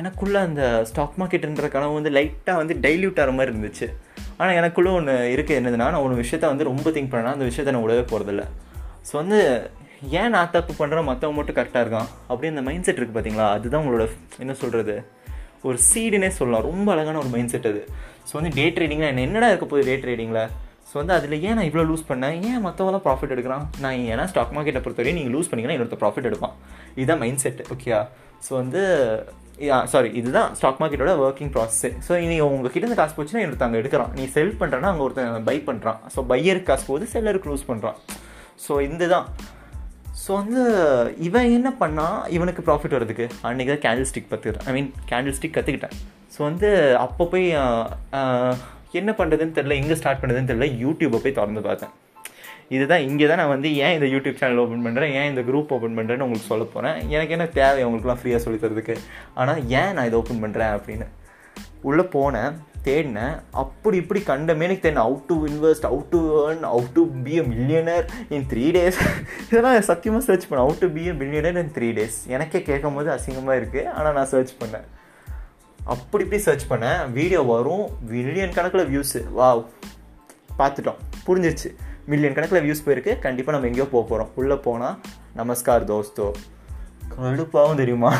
எனக்குள்ளே 0.01 0.41
அந்த 0.49 0.63
ஸ்டாக் 0.91 1.19
மார்க்கெட்டுன்ற 1.21 1.69
கனவு 1.75 1.93
வந்து 1.99 2.11
லைட்டாக 2.11 2.61
வந்து 2.63 2.75
டைல்யூட் 2.87 3.21
ஆகிற 3.23 3.33
மாதிரி 3.39 3.53
இருந்துச்சு. 3.53 3.87
ஆனால் 4.39 4.57
எனக்குள்ளே 4.61 4.93
ஒன்று 4.99 5.15
இருக்குது 5.35 5.59
என்னதுன்னா 5.61 5.89
நான் 5.95 6.07
ஒரு 6.09 6.15
விஷயத்த 6.23 6.47
வந்து 6.53 6.71
ரொம்ப 6.71 6.91
திங்க் 6.97 7.13
பண்ணேன்னா 7.13 7.35
அந்த 7.37 7.47
விஷயத்த 7.51 7.75
நான் 7.75 7.85
விடவே 7.87 8.05
போகிறதில்ல 8.13 8.45
ஸோ 9.09 9.15
வந்து 9.23 9.41
ஏன் 10.21 10.33
நான் 10.35 10.53
தப்பு 10.57 10.73
பண்ணுறேன் 10.81 11.07
மற்றவங்க 11.09 11.39
மட்டும் 11.39 11.57
கரெக்டாக 11.59 11.85
இருக்கான்? 11.85 12.09
அப்படி 12.31 12.51
அந்த 12.53 12.63
மைண்ட் 12.69 12.87
செட் 12.87 12.99
இருக்குது 12.99 13.17
பார்த்தீங்களா 13.17 13.47
அதுதான் 13.57 13.83
உங்களோட 13.83 14.07
என்ன 14.45 14.55
சொல்கிறது 14.63 14.95
ஒரு 15.69 15.79
சீடுனே 15.89 16.31
சொல்லலாம். 16.39 16.65
ரொம்ப 16.69 16.89
அழகான 16.95 17.21
ஒரு 17.23 17.31
மைண்ட் 17.35 17.53
செட் 17.53 17.69
அது. 17.71 17.83
ஸோ 18.29 18.33
வந்து 18.39 18.53
டே 18.59 18.65
ட்ரேடிங்கில் 18.77 19.11
என்ன 19.13 19.23
என்னடா 19.29 19.49
இருக்க 19.53 19.67
போகுது 19.71 19.87
டே 19.91 19.95
ட்ரேடிங்கில் 20.03 20.43
ஸோ 20.91 20.95
வந்து 21.01 21.15
அதில் 21.17 21.37
ஏன் 21.47 21.57
நான் 21.59 21.69
இவ்வளோ 21.69 21.85
லூஸ் 21.91 22.05
பண்ணேன்? 22.11 22.37
ஏன் 22.49 22.61
மற்றவங்களாம் 22.67 23.05
ப்ராஃபிட் 23.07 23.33
எடுக்கிறான்? 23.35 23.65
நான் 23.85 24.05
ஏன்னா 24.13 24.25
ஸ்டாக் 24.33 24.53
மார்க்கெட்டை 24.57 24.83
பொறுத்தவரையும் 24.85 25.19
நீங்கள் 25.21 25.35
லூஸ் 25.37 25.49
பண்ணிங்கன்னா 25.51 25.77
இன்னொருத்த 25.77 25.99
ப்ராஃபிட் 26.03 26.29
எடுப்பான். 26.31 26.55
இதுதான் 26.99 27.21
மைண்ட் 27.23 27.43
செட் 27.45 27.63
ஓகேயா 27.75 28.01
ஸோ 28.47 28.53
வந்து 28.63 28.83
சாரி 29.93 30.09
இதுதான் 30.21 30.49
ஸ்டாக் 30.59 30.81
மார்க்கெட்டோட 30.83 31.13
ஒர்க்கிங் 31.27 31.53
ப்ராசஸ் 31.55 31.97
ஸோ 32.07 32.13
நீ 32.33 32.37
உங்ககிட்ட 32.47 32.85
இருந்து 32.85 33.01
காசு 33.01 33.15
போச்சுன்னா 33.19 33.43
இன்னொருத்தங்க 33.45 33.81
எடுக்கிறான். 33.83 34.13
நீ 34.19 34.25
செல் 34.37 34.55
பண்ணுறேன்னா 34.61 34.91
அங்கே 34.93 35.05
ஒருத்தன் 35.07 35.49
பை 35.51 35.59
பண்ணுறான் 35.69 36.01
ஸோ 36.15 36.23
பையருக்கு 36.33 36.71
காசு 36.71 36.87
போகுது 36.91 37.07
செல்லருக்கு 37.17 37.51
லூஸ் 37.53 37.69
பண்ணுறான் 37.73 37.99
ஸோ 38.65 38.75
இந்த 38.89 39.07
தான் 39.15 39.27
ஸோ 40.23 40.31
வந்து 40.41 40.63
இவன் 41.29 41.53
என்ன 41.57 41.71
பண்ணால் 41.81 42.19
இவனுக்கு 42.37 42.63
ப்ராஃபிட் 42.69 42.97
வரதுக்கு 42.97 43.27
அன்றைக்கி 43.49 43.71
தான் 43.73 43.85
கேண்டில் 43.87 44.09
ஸ்டிக் 44.11 44.31
கற்றுக்கிறேன் 44.31 44.67
ஐ 44.69 44.73
மீன் 44.77 44.91
கேண்டில் 45.11 45.37
ஸ்டிக் 45.39 45.57
கற்றுக்கிட்டேன் 45.57 45.97
ஸோ 46.35 46.41
வந்து 46.49 46.69
அப்போ 47.05 47.25
போய் 47.33 47.47
என்ன 49.01 49.11
பண்ணுறதுன்னு 49.19 49.57
தெரில 49.59 49.77
எங்கே 49.83 49.99
ஸ்டார்ட் 50.01 50.21
பண்ணுறதுன்னு 50.23 50.51
தெரில 50.51 50.67
யூடியூப்பை 50.83 51.19
போய் 51.23 51.39
திறந்து 51.39 51.63
பார்த்தேன். 51.69 51.93
இதுதான் 52.75 53.05
இங்கே 53.09 53.27
தான் 53.31 53.41
நான் 53.41 53.53
வந்து 53.55 53.69
ஏன் 53.87 53.95
இந்த 53.97 54.07
யூடியூப் 54.13 54.39
சேனல் 54.41 54.61
ஓப்பன் 54.63 54.87
பண்ணுறேன் 54.87 55.13
ஏன் 55.19 55.29
இந்த 55.33 55.43
குரூப் 55.49 55.73
ஓப்பன் 55.75 55.97
பண்ணுறேன்னு 55.99 56.25
உங்களுக்கு 56.27 56.51
சொல்ல 56.53 56.65
போகிறேன் 56.65 56.97
எனக்கு 57.15 57.35
என்ன 57.37 57.47
தேவை 57.59 57.83
உங்களுக்குலாம் 57.87 58.21
ஃப்ரீயாக 58.21 58.43
சொல்லி 58.45 58.59
தரதுக்கு? 58.63 58.95
ஆனால் 59.41 59.61
ஏன் 59.81 59.93
நான் 59.95 60.09
இதை 60.09 60.19
ஓப்பன் 60.21 60.43
பண்ணுறேன் 60.45 60.73
அப்படின்னு. 60.77 61.07
உள்ளே 61.89 62.05
போனேன். 62.17 62.51
தேடினேன் 62.89 63.37
அப்படி 63.63 63.97
இப்படி 64.03 64.21
கண்டமே 64.31 64.67
எனக்கு 64.69 64.85
தேடினேன் 64.85 65.07
how 65.09 65.27
to 65.31 65.37
invest 65.51 65.87
how 65.91 66.11
to 66.15 66.21
earn 66.43 66.65
how 66.73 66.93
to 66.99 67.05
be 67.27 67.35
a 67.43 67.45
millionaire 67.53 68.05
in 68.37 68.47
three 68.53 68.67
days 68.77 69.01
இதெல்லாம் 69.49 69.79
சத்தியமாக 69.91 70.25
சர்ச் 70.29 70.47
பண்ணேன் 70.49 70.65
how 70.67 70.83
to 70.85 70.91
be 70.99 71.05
a 71.13 71.17
millionaire 71.23 71.59
in 71.65 71.73
three 71.79 71.89
days 71.99 72.19
எனக்கே 72.37 72.63
கேட்கும் 72.71 72.99
போது 72.99 73.11
அசிங்கமாக 73.17 73.59
இருக்குது 73.61 73.91
ஆனால் 73.97 74.17
நான் 74.19 74.31
சர்ச் 74.35 74.55
பண்ணேன். 74.63 74.87
அப்படி 75.95 76.23
இப்படி 76.25 76.41
சர்ச் 76.47 76.65
பண்ணேன். 76.71 77.01
வீடியோ 77.19 77.41
வரும். 77.51 77.85
மில்லியன் 78.13 78.55
கணக்கில் 78.57 78.89
வியூஸு 78.93 79.21
வா 79.39 79.49
பார்த்துட்டோம். 80.61 81.01
புரிஞ்சிருச்சு. 81.27 81.71
மில்லியன் 82.13 82.37
கணக்கில் 82.37 82.65
வியூஸ் 82.65 82.85
போயிருக்கு. 82.87 83.13
கண்டிப்பாக 83.25 83.55
நம்ம 83.55 83.69
எங்கேயோ 83.71 83.87
போக 83.93 84.05
போகிறோம் 84.11 84.31
உள்ளே 84.41 84.57
போனால் 84.67 84.97
நமஸ்கார் 85.41 85.87
தோஸ்தோ. 85.93 86.27
கடுப்பாகவும் 87.15 87.75
தெரியுமா? 87.75 88.15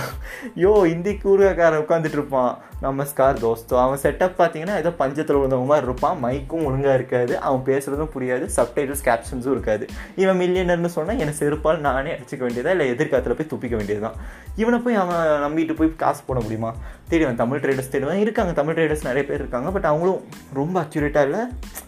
யோ 0.57 0.87
இந்தி 0.87 1.13
கூறுகாரன் 1.13 1.83
உட்காந்துட்டு 1.83 2.19
இருப்பான் 2.19 2.53
நமஸ்கார் 2.83 3.41
தோஸ்தோ. 3.45 3.75
அவன் 3.83 4.01
செட்டப் 4.03 4.39
பார்த்தீங்கன்னா 4.39 4.77
ஏதோ 4.77 4.91
பஞ்சத்தில் 4.99 5.39
விழுந்தவங்க 5.39 5.65
மாதிரி 5.65 5.87
இருப்பான். 5.87 6.19
மைக்கும் 6.19 6.65
ஒழுங்காக 6.65 6.95
இருக்காது. 6.95 7.39
அவன் 7.39 7.63
பேசுகிறதும் 7.65 8.13
புரியாது. 8.15 8.49
சப்டைட்டில்ஸ் 8.57 9.05
கேப்ஷன்ஸும் 9.09 9.55
இருக்காது. 9.57 9.87
இவன் 10.17 10.39
மில்லியனர்னு 10.41 10.85
சொன்னால் 10.85 11.19
என்னை 11.19 11.35
செருப்பால் 11.39 11.79
நானே 11.79 12.11
அடிச்சிக்க 12.11 12.43
வேண்டியதா 12.47 12.75
இல்லை 12.77 12.89
எதிர்காலத்தில் 12.89 13.35
போய் 13.35 13.47
துப்பிக்க 13.47 13.77
வேண்டியதுதான். 13.77 14.17
இவனை 14.57 14.79
போய் 14.79 14.95
அவன் 14.95 15.25
நம்பிட்டு 15.47 15.77
போய் 15.77 15.97
காசு 15.97 16.23
போட 16.27 16.41
முடியுமா? 16.41 16.75
தேடுவேன். 17.11 17.35
தமிழ் 17.35 17.59
ட்ரேடர்ஸ் 17.59 17.93
தேடுவேன். 17.93 18.23
இருக்காங்க. 18.27 18.53
தமிழ் 18.53 18.75
ட்ரேடர்ஸ் 18.75 19.03
நிறைய 19.03 19.25
பேர் 19.29 19.39
இருக்காங்க. 19.39 19.71
பட் 19.71 19.85
அவங்களும் 19.85 20.23
ரொம்ப 20.55 20.81
அக்யூரேட்டாக 20.83 21.23
இல்லை. 21.23 21.41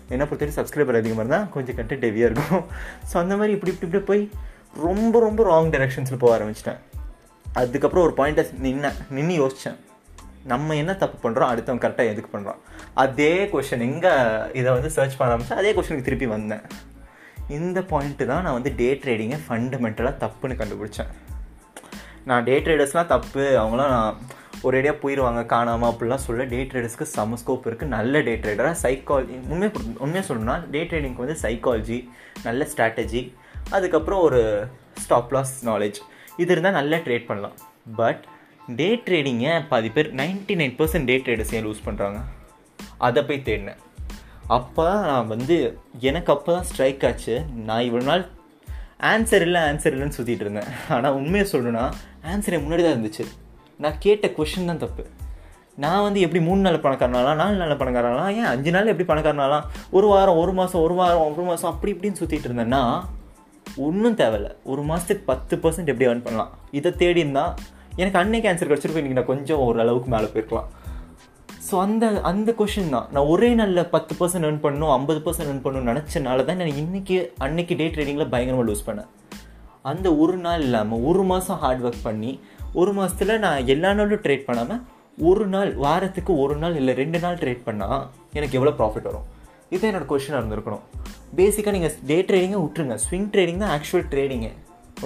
என்ன 0.08 0.24
பொறுத்தவரை 0.24 0.54
சப்ஸ்கிரைபர் 0.58 1.00
அதிகமாக 1.00 1.24
இருந்தால் 1.24 1.48
கொஞ்சம் 1.48 1.76
கண்டென்ட் 1.76 2.06
ஹெவியாக 2.08 2.30
இருக்கும். 2.30 2.64
ஸோ 3.12 3.16
அந்த 3.16 3.36
மாதிரி 3.36 3.52
இப்படி 3.52 3.72
இப்படி 3.72 3.88
இப்படி 3.90 4.04
போய் 4.04 4.30
ரொம்ப 4.86 5.20
ரொம்ப 5.26 5.40
ராங் 5.50 5.70
டைரெக்ஷன்ஸில் 5.74 6.22
போக 6.22 6.32
ஆரம்பிச்சிட்டேன். 6.36 6.80
அதுக்கப்புறம் 7.46 8.04
ஒரு 8.06 8.14
பாயிண்ட்டை 8.18 8.44
நின்ன 8.64 8.92
நின்று 9.16 9.36
யோசித்தேன் 9.42 9.78
நம்ம 10.52 10.74
என்ன 10.80 10.92
தப்பு 11.02 11.16
பண்ணுறோம் 11.22 11.50
அடுத்தவன் 11.52 11.80
கரெக்டாக 11.84 12.12
எதுக்கு 12.12 12.30
பண்ணுறோம் 12.34 12.60
அதே 13.02 13.32
கொஷின் 13.52 13.86
எங்கே 13.88 14.12
இதை 14.58 14.68
வந்து 14.76 14.90
சர்ச் 14.96 15.16
பண்ண 15.18 15.32
ஆரம்பிச்சா 15.32 15.58
அதே 15.62 15.70
கொஷனுக்கு 15.76 16.06
திருப்பி 16.08 16.26
வந்தேன். 16.34 16.64
இந்த 17.56 17.78
பாயிண்ட்டு 17.90 18.28
தான் 18.30 18.44
நான் 18.46 18.56
வந்து 18.58 18.72
டே 18.80 18.88
ட்ரேடிங்கை 19.02 19.38
ஃபண்டமெண்டலாக 19.46 20.14
தப்புன்னு 20.22 20.58
கண்டுபிடிச்சேன். 20.60 21.10
நான் 22.30 22.46
டே 22.48 22.54
ட்ரேடர்ஸ்லாம் 22.64 23.12
தப்பு. 23.14 23.44
அவங்களாம் 23.62 23.92
நான் 23.96 24.18
ஒரேடியாக 24.68 24.96
போயிடுவாங்க 25.02 25.42
காணாமல் 25.54 25.90
அப்படிலாம் 25.90 26.24
சொல்ல 26.26 26.44
டே 26.52 26.60
ட்ரேடர்ஸ்க்கு 26.70 27.06
சம 27.16 27.36
ஸ்கோப் 27.42 27.68
இருக்குது 27.68 27.94
நல்ல 27.96 28.22
டே 28.28 28.34
ட்ரேடராக 28.44 28.76
சைக்காலஜி 28.84 29.36
உண்மையை 29.52 29.70
உண்மையாக 30.04 30.24
சொல்லணும்னா 30.28 30.56
டே 30.74 30.80
ட்ரேடிங்க்கு 30.90 31.24
வந்து 31.24 31.38
சைக்காலஜி 31.44 31.98
நல்ல 32.46 32.66
ஸ்ட்ராட்டஜி 32.72 33.22
அதுக்கப்புறம் 33.76 34.22
ஒரு 34.26 34.40
ஸ்டாப் 35.04 35.32
லாஸ் 35.36 35.54
நாலேஜ் 35.68 35.98
இது 36.42 36.50
இருந்தால் 36.54 36.76
நல்லா 36.78 36.98
ட்ரேட் 37.06 37.28
பண்ணலாம். 37.30 37.56
பட் 38.00 38.22
டே 38.78 38.88
ட்ரேடிங்கை 39.06 39.52
பாதி 39.70 39.90
பேர் 39.96 40.08
ninety 40.20 40.54
nine 40.60 40.74
percent 40.80 41.08
day 41.10 41.16
traders 41.26 41.52
ஏன் 41.58 41.66
லூஸ் 41.66 41.86
பண்ணுறாங்க 41.88 42.18
அதை 43.06 43.20
போய் 43.28 43.46
தேடினேன். 43.48 43.80
அப்போ 44.56 44.86
நான் 45.10 45.30
வந்து 45.34 45.56
எனக்கு 46.08 46.30
அப்போ 46.34 46.50
தான் 46.56 46.66
ஸ்ட்ரைக் 46.70 47.04
ஆச்சு. 47.08 47.34
நான் 47.68 47.84
இவ்வளோ 47.88 48.06
நாள் 48.10 48.24
ஆன்சர் 49.10 49.44
இல்லை 49.46 49.60
ஆன்சர் 49.68 49.94
இல்லைன்னு 49.94 50.16
சுற்றிட்டு 50.18 50.44
இருந்தேன். 50.46 50.70
ஆனால் 50.94 51.16
உண்மையை 51.20 51.44
சொல்லணும்னா 51.52 51.84
ஆன்சர் 52.32 52.62
முன்னாடி 52.64 52.84
தான் 52.84 52.96
இருந்துச்சு. 52.96 53.26
நான் 53.84 54.00
கேட்ட 54.04 54.26
கொஷின் 54.38 54.70
தான் 54.70 54.82
தப்பு. 54.84 55.04
நான் 55.84 56.04
வந்து 56.06 56.20
எப்படி 56.26 56.40
மூணு 56.46 56.60
நாள் 56.66 56.84
பணக்காரனாலாம் 56.86 57.38
நாலு 57.42 57.60
நாள் 57.60 57.80
பணக்காரனாலாம் 57.82 58.32
ஏன் 58.38 58.50
அஞ்சு 58.54 58.70
நாள் 58.76 58.90
எப்படி 58.92 59.08
பணக்காரனாலாம்? 59.10 59.66
ஒரு 59.96 60.06
வாரம் 60.12 60.40
ஒரு 60.42 60.52
மாதம் 60.58 60.84
ஒரு 60.86 60.94
வாரம் 61.00 61.24
ஒரு 61.28 61.44
மாதம் 61.50 61.70
அப்படி 61.72 61.92
இப்படின்னு 61.94 62.20
சுற்றிட்டு 62.20 62.48
இருந்தேன்னா 62.50 62.82
ஒன்றும் 63.86 64.18
தேவையில்ல. 64.20 64.48
ஒரு 64.72 64.82
மாதத்துக்கு 64.90 65.24
பத்து 65.30 65.56
பர்சன்ட் 65.62 65.90
எப்படி 65.92 66.08
ஏர்ன் 66.10 66.24
பண்ணலாம்? 66.26 66.52
இதை 66.78 66.90
தேடி 67.02 67.22
இருந்தால் 67.24 67.54
எனக்கு 68.02 68.20
அன்னைக்கு 68.22 68.48
ஆன்சர் 68.50 68.70
கிடச்சிருக்கும். 68.70 69.02
இன்றைக்கி 69.02 69.20
நான் 69.20 69.32
கொஞ்சம் 69.32 69.62
ஓரளவுக்கு 69.66 70.10
மேலே 70.14 70.28
போயிருக்கலாம். 70.34 70.68
ஸோ 71.68 71.76
அந்த 71.84 72.04
அந்த 72.30 72.50
கொஷின் 72.58 72.92
தான். 72.96 73.08
நான் 73.14 73.30
ஒரே 73.32 73.48
நாளில் 73.60 73.90
பத்து 73.94 74.12
பர்சன்ட் 74.20 74.46
ஏர்ன் 74.48 74.60
பண்ணணும் 74.66 74.92
ஐம்பது 74.98 75.20
பர்சன்ட் 75.24 75.50
ஏர்ன் 75.52 75.64
பண்ணணும்னு 75.64 75.90
நினச்சனால 75.92 76.44
தான் 76.50 76.60
நான் 76.62 76.78
இன்றைக்கி 76.82 77.16
அன்னைக்கு 77.46 77.74
டே 77.80 77.86
ட்ரேடிங்கில் 77.94 78.30
பயங்கரமாக 78.34 78.66
லூஸ் 78.68 78.86
பண்ணேன். 78.88 79.10
அந்த 79.90 80.08
ஒரு 80.22 80.36
நாள் 80.44 80.62
இல்லாமல் 80.66 81.02
ஒரு 81.08 81.24
மாதம் 81.32 81.60
ஹார்ட் 81.64 81.82
ஒர்க் 81.88 82.06
பண்ணி 82.06 82.30
ஒரு 82.80 82.92
மாதத்தில் 82.98 83.40
நான் 83.44 83.68
எல்லா 83.74 83.90
நாளும் 83.98 84.22
ட்ரேட் 84.24 84.48
பண்ணாமல் 84.48 84.80
ஒரு 85.28 85.44
நாள் 85.54 85.70
வாரத்துக்கு 85.84 86.32
ஒரு 86.44 86.56
நாள் 86.62 86.78
இல்லை 86.80 86.92
ரெண்டு 87.02 87.18
நாள் 87.24 87.38
ட்ரேட் 87.42 87.66
பண்ணால் 87.68 88.02
எனக்கு 88.38 88.56
எவ்வளோ 88.58 88.74
ப்ராஃபிட் 88.80 89.08
வரும்? 89.10 89.26
இதுதான் 89.70 89.90
என்னோடய 89.90 90.08
கொஷினாக 90.12 90.40
இருந்திருக்கணும். 90.40 90.84
பேசிக்காக 91.38 91.72
நீங்கள் 91.76 91.96
டே 92.10 92.18
ட்ரேடிங்கை 92.28 92.60
விட்டுருங்க. 92.64 92.96
ஸ்விங் 93.06 93.30
ட்ரேடிங் 93.32 93.62
தான் 93.64 93.72
ஆக்சுவல் 93.76 94.06
ட்ரேடிங்கு 94.12 94.52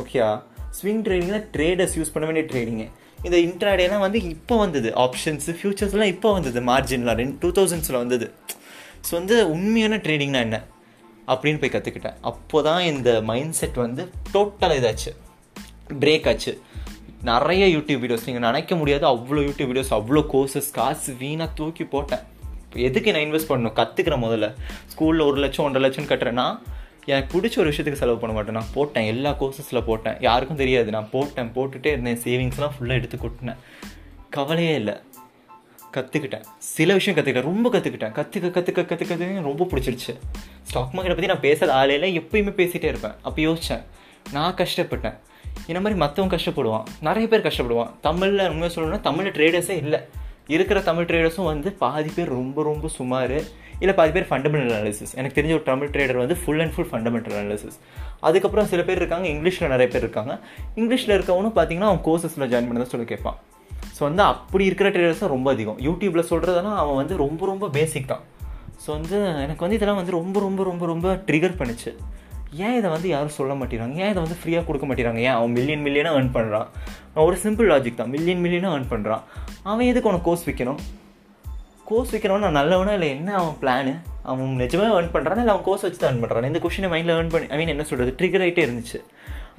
ஓகேயா 0.00 0.28
ஸ்விங் 0.78 1.02
ட்ரேடிங்கில் 1.06 1.46
ட்ரேடர்ஸ் 1.54 1.96
யூஸ் 1.98 2.12
பண்ண 2.12 2.26
வேண்டிய 2.28 2.44
ட்ரேடிங்கு 2.50 2.86
இந்த 3.26 3.36
இன்ட்ராடேலாம் 3.46 4.04
வந்து 4.04 4.18
இப்போ 4.34 4.54
வந்தது. 4.64 4.88
ஆப்ஷன்ஸு 5.06 5.52
ஃபியூச்சர்ஸ்லாம் 5.58 6.12
இப்போ 6.14 6.28
வந்தது. 6.32 6.60
மார்ஜின்லாம் 6.70 7.18
ரெண்டு 7.22 7.36
டூ 7.42 7.50
தௌசண்ட்ஸில் 7.58 7.98
வந்தது. 8.02 8.26
ஸோ 9.06 9.12
வந்து 9.18 9.36
உண்மையான 9.54 9.96
ட்ரேடிங்னா 10.06 10.40
என்ன? 10.46 10.58
அப்படின்னு 11.32 11.60
போய் 11.62 11.74
கற்றுக்கிட்டேன் 11.74 12.16
அப்போ 12.30 12.58
தான் 12.68 12.82
இந்த 12.92 13.10
மைண்ட் 13.30 13.56
செட் 13.58 13.78
வந்து 13.84 14.02
டோட்டலாக 14.34 14.78
இதாச்சு. 14.80 15.10
பிரேக் 16.02 16.26
ஆச்சு. 16.30 16.52
நிறைய 17.30 17.64
யூடியூப் 17.76 18.02
வீடியோஸ் 18.04 18.26
நீங்கள் 18.28 18.46
நினைக்க 18.48 18.74
முடியாது. 18.80 19.04
அவ்வளோ 19.12 19.40
யூடியூப் 19.48 19.70
வீடியோஸ் 19.72 19.94
அவ்வளோ 19.98 20.22
கோர்சஸ் 20.34 20.70
காசு 20.78 21.12
வீணாக 21.22 21.50
தூக்கி 21.58 21.84
போட்டேன். 21.84 22.24
எதுக்கு 22.80 23.12
நான் 23.12 23.22
இன்வெஸ்ட் 23.22 23.50
பண்ணணும்? 23.50 23.78
கற்றுக்கிறேன் 23.80 24.24
முதல்ல. 24.26 24.54
ஸ்கூலில் 24.92 25.26
ஒரு 25.26 25.34
லட்சம் 25.34 25.64
ஒன்றரை 25.64 25.90
லட்சம் 25.90 26.18
கட்டுறேன்னா 26.18 26.58
எனக்கு 27.04 27.40
பிடிச்ச 27.40 27.58
ஒரு 27.58 27.70
விஷயத்துக்கு 27.70 27.92
செலவு 27.92 28.18
பண்ண 28.18 28.36
மாட்டேன். 28.36 28.54
நான் 28.54 28.72
போட்டேன். 28.74 29.04
எல்லா 29.04 29.36
கோர்சஸில் 29.40 29.84
போட்டேன். 29.84 30.16
யாருக்கும் 30.20 30.56
தெரியாது. 30.56 30.90
நான் 30.90 31.08
போட்டேன் 31.10 31.52
போட்டுகிட்டே 31.54 31.86
இருந்தேன். 31.86 32.18
சேவிங்ஸ்லாம் 32.18 32.70
ஃபுல்லாக 32.80 33.00
எடுத்து 33.00 33.16
கொட்டினேன். 33.16 33.56
கவலையே 34.30 34.74
இல்லை. 34.74 34.94
கற்றுக்கிட்டேன் 35.96 36.42
சில 36.58 36.92
விஷயம் 36.92 37.18
கற்றுக்கிட்டேன் 37.18 37.40
ரொம்ப 37.40 37.68
கற்றுக்கிட்டேன் 37.68 38.12
கற்றுக்க 38.12 38.50
கற்றுக்க 38.50 38.84
கற்றுக்க 38.90 39.40
ரொம்ப 39.40 39.64
பிடிச்சிருச்சு 39.64 40.18
ஸ்டாக் 40.62 40.94
மார்க்கெட்டை 40.94 41.08
பற்றி 41.08 41.26
நான் 41.26 41.40
பேசாத 41.40 41.72
ஆலையில் 41.74 42.20
எப்பயுமே 42.20 42.52
பேசிகிட்டே 42.60 42.84
இருப்பேன். 42.84 43.12
அப்போ 43.22 43.42
யோசித்தேன் 43.42 43.82
நான் 44.32 44.54
கஷ்டப்பட்டேன். 44.54 45.18
இந்த 45.66 45.80
மாதிரி 45.80 46.00
மற்றவங்க 46.00 46.38
கஷ்டப்படுவான். 46.38 46.82
நிறைய 47.00 47.28
பேர் 47.28 47.46
கஷ்டப்படுவான். 47.46 47.90
தமிழில் 48.00 48.48
உண்மையாக 48.48 48.80
சொல்லணும்னா 48.80 49.00
தமிழில் 49.00 49.32
ட்ரேடர்ஸே 49.32 49.70
இல்லை. 49.70 50.00
இருக்கிற 50.48 50.80
தமிழ் 50.80 51.04
ட்ரேடர்ஸும் 51.04 51.44
வந்து 51.44 51.72
பாதி 51.72 52.10
பேர் 52.14 52.28
ரொம்ப 52.28 52.62
ரொம்ப 52.62 52.88
சுமார் 52.88 53.40
இல்லை 53.78 53.94
பாதி 53.94 54.10
பேர் 54.10 54.26
ஃபண்டமெண்டல் 54.30 54.72
அனாலிசிஸ் 54.74 55.14
எனக்கு 55.14 55.42
தெரிஞ்ச 55.42 55.52
ஒரு 55.52 55.62
தமிழ் 55.62 55.88
ட்ரேடர் 55.88 56.16
வந்து 56.16 56.36
full 56.36 56.60
and 56.60 56.74
full 56.74 56.88
fundamental 56.92 57.36
analysis 57.40 57.78
அதுக்கப்புறம் 58.20 58.66
சில 58.66 58.82
பேர் 58.82 58.96
இருக்காங்க 58.96 59.28
இங்கிலீஷில் 59.28 59.68
நிறைய 59.68 59.92
பேர் 59.92 60.02
இருக்காங்க. 60.02 60.40
இங்கிலீஷில் 60.76 61.14
இருக்கவனும் 61.16 61.56
பார்த்தீங்கன்னா 61.56 61.90
அவன் 61.92 62.04
கோர்சஸில் 62.04 62.48
ஜாயின் 62.52 62.68
பண்ணதான் 62.68 62.92
சொல்லி 62.94 63.06
கேட்பான். 63.06 63.38
ஸோ 63.96 63.98
வந்து 63.98 64.22
அப்படி 64.22 64.64
இருக்கிற 64.64 64.90
ட்ரேடர்ஸ் 64.90 65.18
தான் 65.18 65.28
ரொம்ப 65.28 65.50
அதிகம். 65.50 65.78
யூடியூப்பில் 65.78 66.30
சொல்கிறதுனா 66.30 66.74
அவன் 66.74 66.94
வந்து 66.94 67.16
ரொம்ப 67.16 67.46
ரொம்ப 67.46 67.68
பேசிக் 67.68 68.06
தான். 68.06 68.20
ஸோ 68.86 68.86
வந்து 68.86 69.16
எனக்கு 69.24 69.60
வந்து 69.60 69.76
இதெல்லாம் 69.76 69.96
வந்து 69.96 70.12
ரொம்ப 70.12 70.40
ரொம்ப 70.40 70.64
ரொம்ப 70.64 70.86
ரொம்ப 70.86 71.14
ட்ரிகர் 71.14 71.58
பண்ணிச்சு. 71.58 71.94
ஏன் 72.64 72.74
இதை 72.78 72.88
வந்து 72.94 73.08
யாரும் 73.12 73.36
சொல்ல 73.36 73.52
மாட்டேறாங்க 73.60 73.94
ஏன் 74.04 74.10
இதை 74.12 74.20
வந்து 74.24 74.36
ஃப்ரீயாக 74.40 74.64
கொடுக்க 74.68 74.86
மாட்டேறாங்க 74.88 75.20
ஏன் 75.26 75.36
அவன் 75.36 75.52
மில்லியன் 75.56 75.84
மில்லியனாக 75.84 76.18
ஏர்ன் 76.18 76.32
பண்ணுறான் 76.34 76.66
ஒரு 77.26 77.36
சிம்பிள் 77.44 77.68
லாஜிக் 77.70 78.00
தான். 78.00 78.10
மில்லியன் 78.14 78.42
மில்லியனாக 78.44 78.76
ஏர்ன் 78.76 78.90
பண்ணுறான் 78.92 79.22
அவன் 79.70 79.88
எதுக்கு 79.90 80.10
உனக்கு 80.10 80.26
கோர்ஸ் 80.28 80.44
விற்கணும் 80.48 80.80
கோர்ஸ் 81.90 82.12
விற்கிறவன் 82.14 82.44
நான் 82.46 82.58
நல்லவனா 82.60 82.92
இல்லை 82.98 83.08
என்ன 83.16 83.30
அவன் 83.40 83.56
பிளானு 83.62 83.92
அவன் 84.30 84.52
நிஜமாக 84.62 84.96
ஏர்ன் 84.98 85.12
பண்ணுறான் 85.14 85.40
இல்லை 85.42 85.54
அவன் 85.54 85.66
கோர்ஸ் 85.68 85.84
வச்சு 85.86 86.00
தான் 86.02 86.10
ஏர்ன் 86.12 86.22
பண்ணுறான் 86.22 86.50
இந்த 86.50 86.60
கொஷினை 86.64 86.88
மைண்டில் 86.94 87.14
ஏர்ன் 87.18 87.32
பண்ணி 87.34 87.48
ஐ 87.54 87.58
மீன் 87.60 87.72
என்ன 87.74 87.84
சொல்கிறது 87.90 88.12
ட்ரிகர் 88.18 88.44
ஆகிட்டே 88.46 88.64
இருந்துச்சு. 88.66 88.98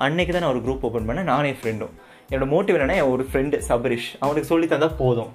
அன்னைக்கு 0.05 0.33
தான் 0.33 0.43
நான் 0.45 0.53
ஒரு 0.55 0.61
குரூப் 0.65 0.85
ஓப்பன் 0.87 1.07
பண்ணேன். 1.09 1.29
நானே 1.33 1.51
ஃப்ரெண்டும் 1.59 1.93
என்னோடய 2.29 2.49
மோட்டிவ் 2.53 2.77
என்னன்னா 2.77 2.97
என் 3.01 3.11
ஒரு 3.15 3.23
ஃப்ரெண்டு 3.29 3.57
சபரிஷ் 3.69 4.09
அவனுக்கு 4.23 4.49
சொல்லி 4.51 4.67
தந்தால் 4.73 4.95
போதும். 5.01 5.31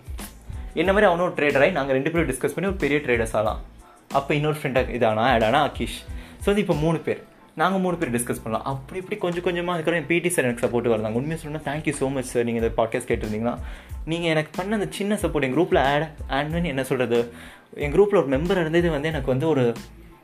என்ன 0.81 0.91
மாதிரி 0.95 1.09
அவனும் 1.11 1.35
ட்ரேடராகி 1.39 1.73
நாங்கள் 1.79 1.97
ரெண்டு 1.99 2.11
பேரும் 2.13 2.31
டிஸ்கஸ் 2.31 2.55
பண்ணி 2.55 2.71
ஒரு 2.73 2.81
பெரிய 2.85 2.99
ட்ரேடர்ஸ் 3.07 3.35
ஆகலாம் 3.39 3.61
அப்போ 4.19 4.31
இன்னொரு 4.39 4.59
ஃப்ரெண்டாக 4.61 4.95
இதானா 4.99 5.25
ஆடானா 5.35 5.61
அகிஷ் 5.69 5.99
ஸோ 6.43 6.47
வந்து 6.51 6.63
இப்போ 6.65 6.77
மூணு 6.85 6.99
பேர். 7.07 7.21
நாங்கள் 7.61 7.83
மூணு 7.85 7.97
பேர் 7.97 8.13
டிஸ்கஸ் 8.15 8.43
பண்ணலாம். 8.43 8.67
அப்படி 8.73 8.99
இப்படி 9.01 9.17
கொஞ்சம் 9.21 9.45
கொஞ்சமாக 9.47 9.75
அதுக்கப்புறம் 9.75 10.01
என் 10.01 10.11
பிடி 10.13 10.31
சார் 10.35 10.47
எனக்கு 10.49 10.65
சப்போர்ட் 10.65 10.89
வந்தாங்க 10.95 11.19
உண்மையாக 11.21 11.41
சொன்னால் 11.45 11.67
தேங்க்யூ 11.69 11.95
ஸோ 12.01 12.09
மச் 12.13 12.31
சார் 12.33 12.47
நீங்கள் 12.49 12.63
இந்த 12.63 12.73
பாட்காஸ்ட் 12.81 13.11
கேட்டிருந்தீங்கன்னா 13.11 13.55
நீங்கள் 14.05 14.31
எனக்கு 14.31 14.51
பண்ண 14.57 14.77
அந்த 14.77 14.89
சின்ன 14.99 15.19
சப்போர்ட் 15.23 15.47
என் 15.49 15.57
குரூப்பில் 15.57 15.81
ஆட் 15.93 16.07
ஆட் 16.29 16.69
என்ன 16.73 16.85
சொல்கிறது 16.91 17.19
என் 17.85 17.95
குரூப்பில் 17.95 18.21
ஒரு 18.23 18.31
மெம்பர் 18.37 18.61
இருந்தது 18.65 18.91
வந்து 18.91 19.11
எனக்கு 19.13 19.33
வந்து 19.35 19.49
ஒரு 19.49 19.65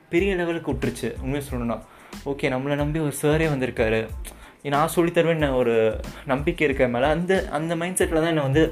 பெரிய 0.09 0.35
லெவலுக்கு 0.35 0.73
விட்டுருச்சு 0.73 1.09
உண்மையாக 1.23 1.47
சொல்லணும்னா. 1.51 1.79
ஓகே 2.25 2.49
நம்மளை 2.55 2.77
நம்பி 2.83 2.99
ஒரு 2.99 3.15
சாரே 3.23 3.47
வந்திருக்காரு. 3.55 4.01
நான் 4.75 4.95
சொல்லித்தருவேன் 4.97 5.55
ஒரு 5.55 5.75
நம்பிக்கை 6.27 6.67
இருக்க 6.67 6.87
மேலே. 6.89 7.07
அந்த 7.07 7.33
அந்த 7.51 7.73
மைண்ட் 7.81 7.99
செட்டில் 8.01 8.23
தான் 8.23 8.33
என்னை 8.35 8.47
வந்து 8.49 8.65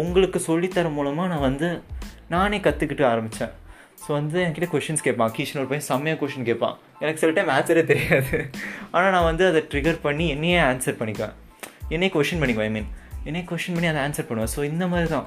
உங்களுக்கு 0.00 0.38
சொல்லித்தர 0.48 0.92
மூலமாக 0.92 1.30
நான் 1.32 1.46
வந்து 1.48 1.68
நானே 2.28 2.58
கற்றுக்கிட்டு 2.58 3.04
ஆரம்பித்தேன் 3.04 3.52
ஸோ 4.02 4.10
வந்து 4.18 4.38
என்கிட்ட 4.44 4.68
கொஷின்ஸ் 4.74 5.04
கேட்பான். 5.06 5.32
கீஷன் 5.36 5.60
ஒரு 5.62 5.68
பையன் 5.70 5.86
செம்மையாக 5.90 6.18
கொஷின் 6.22 6.46
கேட்பான். 6.48 6.76
எனக்கு 7.02 7.20
சில 7.22 7.32
டைம் 7.36 7.50
ஆன்சரே 7.56 7.82
தெரியாது. 7.92 8.36
ஆனால் 8.94 9.12
நான் 9.16 9.26
வந்து 9.30 9.44
அதை 9.50 9.60
ட்ரிகர் 9.72 9.98
பண்ணி 10.06 10.26
என்னையே 10.34 10.58
ஆன்சர் 10.70 10.98
பண்ணிக்குவேன். 11.00 11.34
என்னையே 11.94 12.10
கொஷின் 12.16 12.40
பண்ணிக்குவேன் 12.42 12.70
ஐ 12.70 12.74
மீன் 12.76 12.88
என்னையே 13.28 13.44
கொஷின் 13.50 13.76
பண்ணி 13.76 13.90
அதை 13.92 14.02
ஆன்சர் 14.06 14.28
பண்ணுவேன். 14.30 14.52
ஸோ 14.54 14.62
இந்த 14.72 14.84
மாதிரி 14.92 15.10
தான் 15.16 15.26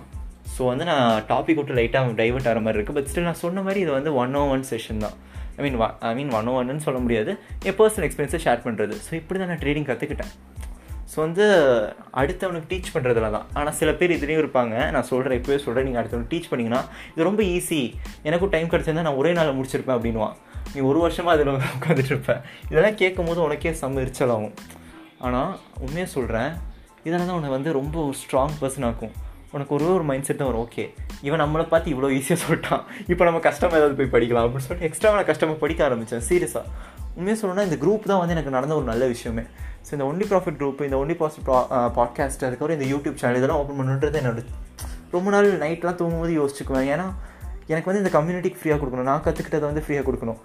ஸோ 0.56 0.62
வந்து 0.72 0.86
நான் 0.92 1.06
டாபிக் 1.32 1.60
விட்டு 1.60 1.78
லைட்டாக 1.80 2.16
டைவர்ட் 2.22 2.48
ஆகிற 2.50 2.62
மாதிரி 2.66 2.78
இருக்குது 2.80 2.98
பட் 2.98 3.10
ஸ்டில் 3.12 3.30
நான் 3.30 3.42
சொன்ன 3.44 3.62
மாதிரி 3.68 3.80
இது 3.84 3.92
வந்து 3.98 4.12
ஒன் 4.22 4.36
ஓ 4.40 4.42
ஒன் 4.54 4.66
செஷன் 4.72 5.04
தான். 5.06 5.16
ஐ 5.58 5.62
மீன் 5.66 5.78
ஐ 6.10 6.14
மீன் 6.20 6.32
ஒன் 6.40 6.50
ஓ 6.52 6.56
ஒன்னு 6.62 6.86
சொல்ல 6.88 7.00
முடியாது. 7.06 7.32
என் 7.68 7.78
பர்சனல் 7.80 8.08
எக்ஸ்பீரியன்ஸை 8.08 8.42
ஷேர் 8.48 8.66
பண்ணுறது 8.66 8.96
ஸோ 9.08 9.14
இப்படி 9.22 9.40
தான் 9.42 9.52
நான் 9.54 9.62
ட்ரேடிங் 9.64 9.88
கற்றுக்கிட்டேன் 9.92 10.34
ஸோ 11.14 11.20
வந்து 11.26 11.46
அடுத்தவனுக்கு 12.20 12.70
டீச் 12.72 12.92
பண்ணுறதுல 12.94 13.28
தான் 13.36 13.48
ஆனால் 13.60 13.76
சில 13.80 13.90
பேர் 14.00 14.16
இதுலேயும் 14.18 14.42
இருப்பாங்க. 14.44 14.76
நான் 14.96 15.08
சொல்கிறேன் 15.10 15.38
இப்போவே 15.40 15.58
சொல்கிறேன் 15.66 15.86
நீங்கள் 15.88 16.02
அடுத்தவனுக்கு 16.02 16.34
டீச் 16.34 16.50
பண்ணிங்கன்னா 16.52 16.82
இது 17.14 17.28
ரொம்ப 17.30 17.42
ஈஸி 17.56 17.82
எனக்கும் 18.28 18.54
டைம் 18.56 18.72
கிடச்சிருந்தா 18.74 19.06
நான் 19.08 19.20
ஒரே 19.22 19.32
நாளில் 19.40 19.58
முடிச்சிருப்பேன் 19.58 19.98
அப்படின்வான் 19.98 20.38
நீ 20.76 20.82
ஒரு 20.92 21.00
வருஷமாக 21.06 21.36
அதில் 21.36 21.52
உட்காந்துட்டு 21.78 22.14
இருப்பேன் 22.14 22.42
இதெல்லாம் 22.72 22.98
கேட்கும் 23.02 23.28
போது 23.30 23.40
உனக்கே 23.48 23.74
செம்ம 23.82 24.02
எரிச்சலாகும். 24.06 24.56
ஆனால் 25.28 25.52
உண்மையாக 25.86 26.10
சொல்கிறேன் 26.16 26.52
இதெல்லாம் 27.08 27.30
தான் 27.30 27.38
உன்னை 27.40 27.52
வந்து 27.58 27.70
ரொம்ப 27.80 27.96
ஒரு 28.08 28.16
ஸ்ட்ராங் 28.22 28.56
பர்சன் 28.62 28.88
ஆக்கும். 28.90 29.14
உனக்கு 29.56 29.74
ஒரே 29.78 29.88
ஒரு 29.98 30.06
மைண்ட் 30.10 30.28
செட் 30.28 30.40
தான் 30.42 30.50
வரும். 30.50 30.64
ஓகே 30.68 30.84
இவன் 31.28 31.42
நம்மளை 31.44 31.66
பார்த்து 31.74 31.92
இவ்வளோ 31.94 32.10
ஈஸியாக 32.20 32.40
சொல்லிட்டான். 32.44 32.84
இப்போ 33.12 33.24
நம்ம 33.28 33.42
கஷ்டமாக 33.48 33.80
ஏதாவது 33.80 33.98
போய் 34.00 34.14
படிக்கலாம் 34.16 34.46
அப்படின்னு 34.46 34.66
சொல்லிட்டு 34.68 34.88
எக்ஸ்ட்ரா 34.90 35.12
நான் 35.18 35.30
கஷ்டமாக 35.32 35.58
படிக்க 35.64 35.84
ஆரம்பித்தேன் 35.88 36.26
சீரியஸாக 36.30 36.66
உண்மையாக 37.18 37.38
சொல்லணும்னா 37.42 37.68
இந்த 37.70 37.78
குரூப் 37.84 38.10
தான் 38.12 38.22
வந்து 38.22 38.36
எனக்கு 38.36 38.56
நடந்த 38.58 38.76
ஒரு 38.80 38.88
நல்ல 38.92 39.04
விஷயமே. 39.14 39.44
ஸோ 39.88 39.92
இந்த 39.96 40.06
ஒன்லி 40.10 40.26
ப்ராஃபிட் 40.32 40.58
குரூப் 40.60 40.82
இந்த 40.88 40.98
ஒன்லி 41.02 41.16
ப்ராஃபிட் 41.22 41.48
பாட்காஸ்ட் 41.98 42.46
அதுக்கப்புறம் 42.48 42.78
இந்த 42.80 42.88
யூடியூப் 42.94 43.20
சேனல் 43.22 43.40
இதெல்லாம் 43.40 43.62
ஓப்பன் 43.62 43.80
பண்ணுன்றது 43.80 44.20
என்னோட 44.22 44.44
ரொம்ப 45.16 45.30
நாள் 45.34 45.48
நைட்லாம் 45.64 45.98
தூங்கும்போது 46.00 46.34
யோசிச்சுக்குவேன். 46.40 46.88
ஏன்னா 46.94 47.08
எனக்கு 47.72 47.90
வந்து 47.90 48.02
இந்த 48.04 48.12
கம்யூனிட்டிக்கு 48.18 48.60
ஃப்ரீயாக 48.60 48.80
கொடுக்கணும். 48.82 49.10
நான் 49.12 49.24
கற்றுக்கிட்டதை 49.26 49.66
வந்து 49.72 49.84
ஃப்ரீயாக 49.86 50.06
கொடுக்கணும். 50.08 50.40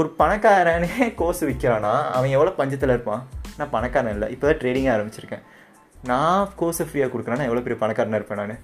ஒரு 0.00 0.08
பணக்காரனே 0.20 0.90
கோர்ஸ் 1.20 1.42
விற்கிறானா 1.48 1.94
அவன் 2.16 2.34
எவ்வளோ 2.36 2.52
பஞ்சத்தில் 2.60 2.94
இருப்பான்? 2.94 3.22
நான் 3.58 3.72
பணக்காரன் 3.74 4.14
இல்லை. 4.16 4.28
இப்போ 4.34 4.46
தான் 4.50 4.60
ட்ரேடிங்காக 4.62 4.94
ஆரம்பிச்சிருக்கேன். 4.96 5.42
நான் 6.10 6.52
கோர்ஸை 6.60 6.84
ஃப்ரீயாக 6.90 7.10
கொடுக்குறேன்னா 7.14 7.48
எவ்வளோ 7.48 7.64
பெரிய 7.66 7.78
பணக்காரனாக 7.82 8.20
இருப்பேன் 8.20 8.40
நான்? 8.42 8.62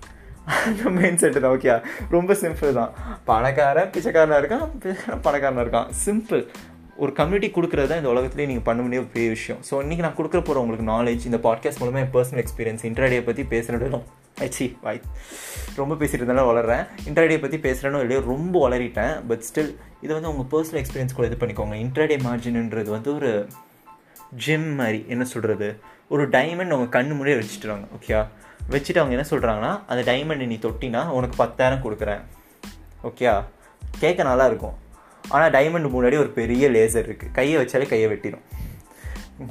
அந்த 0.66 0.90
மெயின் 0.96 1.20
செட்டு 1.20 1.40
தான். 1.44 1.54
ஓகே 1.56 1.72
ரொம்ப 2.16 2.34
சிம்பிள் 2.42 2.78
தான். 2.80 2.92
பணக்காரன் 3.30 3.90
பிச்சைக்காரனாக 3.94 4.40
இருக்கான் 4.42 4.66
பணக்காரனாக 5.26 5.64
இருக்கான். 5.66 5.90
சிம்பிள் 6.04 6.42
ஒரு 7.02 7.12
கம்யூனிட்டி 7.18 7.48
கொடுக்குறது 7.54 7.88
தான் 7.90 8.00
இந்த 8.00 8.10
உலகத்துலேயே 8.12 8.48
நீங்கள் 8.50 8.66
பண்ண 8.68 8.80
முடியும் 8.84 9.08
பெரிய 9.14 9.30
விஷயம். 9.34 9.58
ஸோ 9.68 9.74
இன்றைக்கி 9.84 10.02
நான் 10.04 10.16
கொடுக்குற 10.18 10.40
போகிற 10.46 10.60
உங்களுக்கு 10.64 10.86
நாலேஜ் 10.92 11.26
இந்த 11.30 11.38
பாட்காஸ்ட் 11.46 11.80
மூலமாக 11.82 12.02
என் 12.04 12.12
பர்சனல் 12.14 12.42
எக்ஸ்பீரியன்ஸ் 12.42 12.84
இன்டர்டே 12.88 13.18
பற்றி 13.28 13.42
பேசுகிறதும் 13.52 14.04
ஐச்சி 14.46 14.66
வாய் 14.84 15.00
ரொம்ப 15.80 15.92
பேசிட்டு 16.00 16.22
இருந்தாலும் 16.22 16.48
வளர்றேன். 16.50 16.84
இன்டர்டே 17.08 17.36
பற்றி 17.42 17.58
பேசுகிறேன்னு 17.66 18.02
இல்லையோ 18.06 18.22
ரொம்ப 18.32 18.54
வளரிட்டேன். 18.66 19.14
பட் 19.28 19.44
ஸ்டில் 19.48 19.70
இது 20.04 20.10
வந்து 20.16 20.30
உங்கள் 20.32 20.48
பர்சனல் 20.54 20.80
எக்ஸ்பீரியன்ஸ் 20.82 21.16
கூட 21.18 21.26
இது 21.30 21.38
பண்ணிக்கோங்க. 21.42 21.76
இன்டர்டே 21.84 22.18
மார்ஜின்ன்றது 22.26 22.90
வந்து 22.96 23.10
ஒரு 23.18 23.30
ஜிம் 24.44 24.70
மாதிரி 24.80 25.00
என்ன 25.14 25.24
சொல்கிறது 25.32 25.68
ஒரு 26.14 26.24
டைமண்ட் 26.36 26.74
அவங்க 26.76 26.88
கண்ணு 26.96 27.14
முடியே 27.18 27.36
வச்சுட்டுருவாங்க 27.40 27.86
ஓகே 27.98 28.16
வச்சுட்டு 28.72 29.00
அவங்க 29.02 29.14
என்ன 29.16 29.26
சொல்கிறாங்கன்னா 29.32 29.74
அந்த 29.90 30.02
டைமண்ட் 30.12 30.50
நீ 30.52 30.58
தொட்டினா 30.66 31.02
உனக்கு 31.18 31.36
பத்தாயிரம் 31.42 31.84
கொடுக்குறேன் 31.84 32.24
ஓகே 33.10 33.26
கேட்க 34.02 34.20
நல்லா 34.30 34.46
இருக்கும். 34.50 34.74
ஆனால் 35.28 35.50
டைமண்ட் 35.50 35.94
முன்னாடி 35.94 36.18
ஒரு 36.24 36.30
பெரிய 36.40 36.70
லேசர் 36.76 37.06
இருக்குது 37.08 37.34
கையை 37.38 37.56
வச்சாலே 37.62 37.88
கையை 37.92 38.08
வெட்டிடும் 38.12 38.46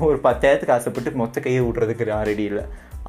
ஒரு 0.08 0.18
பத்தாயிரத்துக்கு 0.24 0.76
ஆசைப்பட்டு 0.76 1.20
மொத்த 1.22 1.42
கையை 1.46 1.62
விட்றதுக்கு 1.62 2.06
நான் 2.12 2.28
ரெடி 2.30 2.44
இல்லை. 2.44 2.64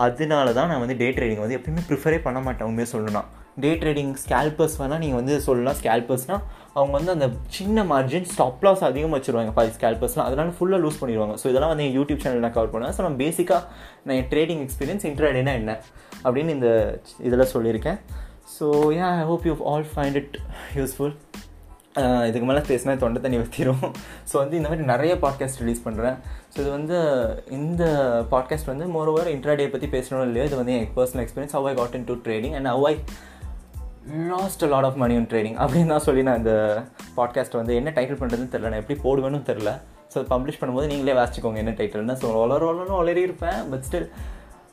அதனால 0.04 0.52
தான் 0.52 0.68
நான் 0.70 0.82
வந்து 0.82 0.96
டே 0.96 1.10
ட்ரேடிங் 1.10 1.42
வந்து 1.42 1.56
எப்பயுமே 1.58 1.82
ப்ரிஃபரே 1.90 2.18
பண்ண 2.24 2.38
மாட்டேன் 2.40 2.68
உண்மையாக 2.68 2.90
சொல்லணும் 2.94 3.28
டே 3.62 3.70
ட்ரேடிங் 3.74 4.10
ஸ்கேல்பர்ஸ் 4.22 4.76
வேணால் 4.80 5.00
நீங்கள் 5.02 5.20
வந்து 5.20 5.34
சொல்லலாம். 5.46 5.76
ஸ்கேல்பர்ஸ்னால் 5.80 6.42
அவங்க 6.74 6.92
வந்து 6.98 7.12
அந்த 7.14 7.26
சின்ன 7.56 7.84
மார்ஜின் 7.92 8.28
ஸ்டாப் 8.32 8.64
லாஸ் 8.66 8.82
அதிகமாக 8.88 9.16
வச்சுருவாங்க. 9.18 9.52
பாதி 9.58 9.72
ஸ்கேல்பர்ஸ்லாம் 9.78 10.28
அதனால் 10.28 10.52
ஃபுல்லாக 10.58 10.80
லூஸ் 10.84 11.00
பண்ணிடுவாங்க. 11.02 11.36
ஸோ 11.42 11.46
இதெல்லாம் 11.52 11.72
வந்து 11.72 11.86
என் 11.86 11.96
யூடியூப் 11.98 12.22
சேனல் 12.24 12.44
நான் 12.46 12.56
கவர் 12.58 12.72
பண்ணுவேன் 12.74 12.96
ஸோ 12.98 13.02
நான் 13.06 13.20
பேசிக்காக 13.24 13.62
நான் 14.04 14.16
என் 14.16 14.30
ட்ரேடிங் 14.34 14.62
எக்ஸ்பீரியன்ஸ் 14.66 15.06
இன்ட்ராடேனா 15.10 15.54
என்ன? 15.62 15.78
அப்படின்னு 16.24 16.48
இந்த 16.48 17.00
இதில் 17.28 17.50
சொல்லியிருக்கேன். 17.54 17.98
So 18.58 18.66
and 18.92 19.10
I 19.22 19.24
hope 19.30 19.46
you 19.46 19.56
all 19.72 19.86
find 19.94 20.14
it 20.14 20.36
useful 20.74 21.14
இதுக்கு 22.24 22.46
மேலே 22.46 22.62
பேசினா 22.66 22.96
தொண்டை 22.96 23.22
தண்ணி 23.22 23.38
வத்திரும் 23.38 23.84
ஸோ 24.30 24.34
வந்து 24.34 24.56
இந்த 24.56 24.68
மாதிரி 24.68 24.86
நிறைய 24.86 25.12
பாட்காஸ்ட் 25.16 25.60
ரிலீஸ் 25.60 25.84
பண்ணுறேன் 25.84 26.16
ஸோ 26.52 26.60
இது 26.60 26.70
வந்து 26.70 26.96
இந்த 27.50 27.84
பாட்காஸ்ட் 28.30 28.64
வந்து 28.64 28.86
மோர் 28.86 29.08
ஓவர் 29.08 29.28
இன்ட்ராடே 29.28 29.66
பற்றி 29.70 29.86
பேசணும் 29.88 30.22
இல்லையோ? 30.22 30.44
இது 30.44 30.56
வந்து 30.56 30.74
என் 30.76 30.88
personal 30.96 31.24
experience 31.24 31.52
how 31.52 31.66
I 31.66 31.74
got 31.74 31.94
into 32.04 32.16
trading 32.24 32.54
and 32.54 32.66
how 32.66 32.84
I 32.86 32.94
lost 34.28 34.64
a 34.64 34.66
lot 34.66 34.84
of 34.84 34.96
money 34.96 35.14
in 35.14 35.28
trading 35.30 35.56
அப்படின்னு 35.62 35.86
தான் 35.86 36.04
சொல்லி 36.04 36.22
நான் 36.22 36.36
இந்த 36.36 36.54
பாட்காஸ்ட் 37.16 37.56
வந்து 37.56 37.74
என்ன 37.74 37.90
டைட்டில் 37.90 38.20
பண்ணுறதுன்னு 38.20 38.52
தெரில 38.52 38.68
நான் 38.68 38.82
எப்படி 38.82 38.98
போடுவேன்னு 39.00 39.40
தெரில 39.46 39.70
ஸோ 40.14 40.24
பப்ளிஷ் 40.30 40.60
பண்ணும்போது 40.60 40.86
நீங்களே 40.86 41.14
வாசிச்சுக்கோங்க 41.14 41.56
என்ன 41.56 41.74
டைட்டில்னு 41.78 42.16
ஸோ 42.20 42.28
வளர 42.36 42.64
வளர 42.64 42.90
வளரி 43.00 43.22
இருப்பேன் 43.22 43.70
but 43.70 43.86
still 43.88 44.08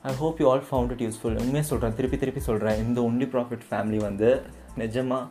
I 0.03 0.13
hope 0.15 0.39
you 0.39 0.49
all 0.49 0.65
found 0.69 0.91
it 0.91 1.01
useful 1.01 1.39
உண்மையாக 1.39 1.67
சொல்கிறேன் 1.67 1.95
திருப்பி 1.95 2.17
திருப்பி 2.17 2.41
சொல்கிறேன் 2.41 2.77
இந்த 2.83 3.01
ஒன்லி 3.01 3.29
ப்ராஃபிட் 3.33 3.65
ஃபேமிலி 3.69 4.01
வந்து 4.01 4.29
நிஜமாக 4.77 5.23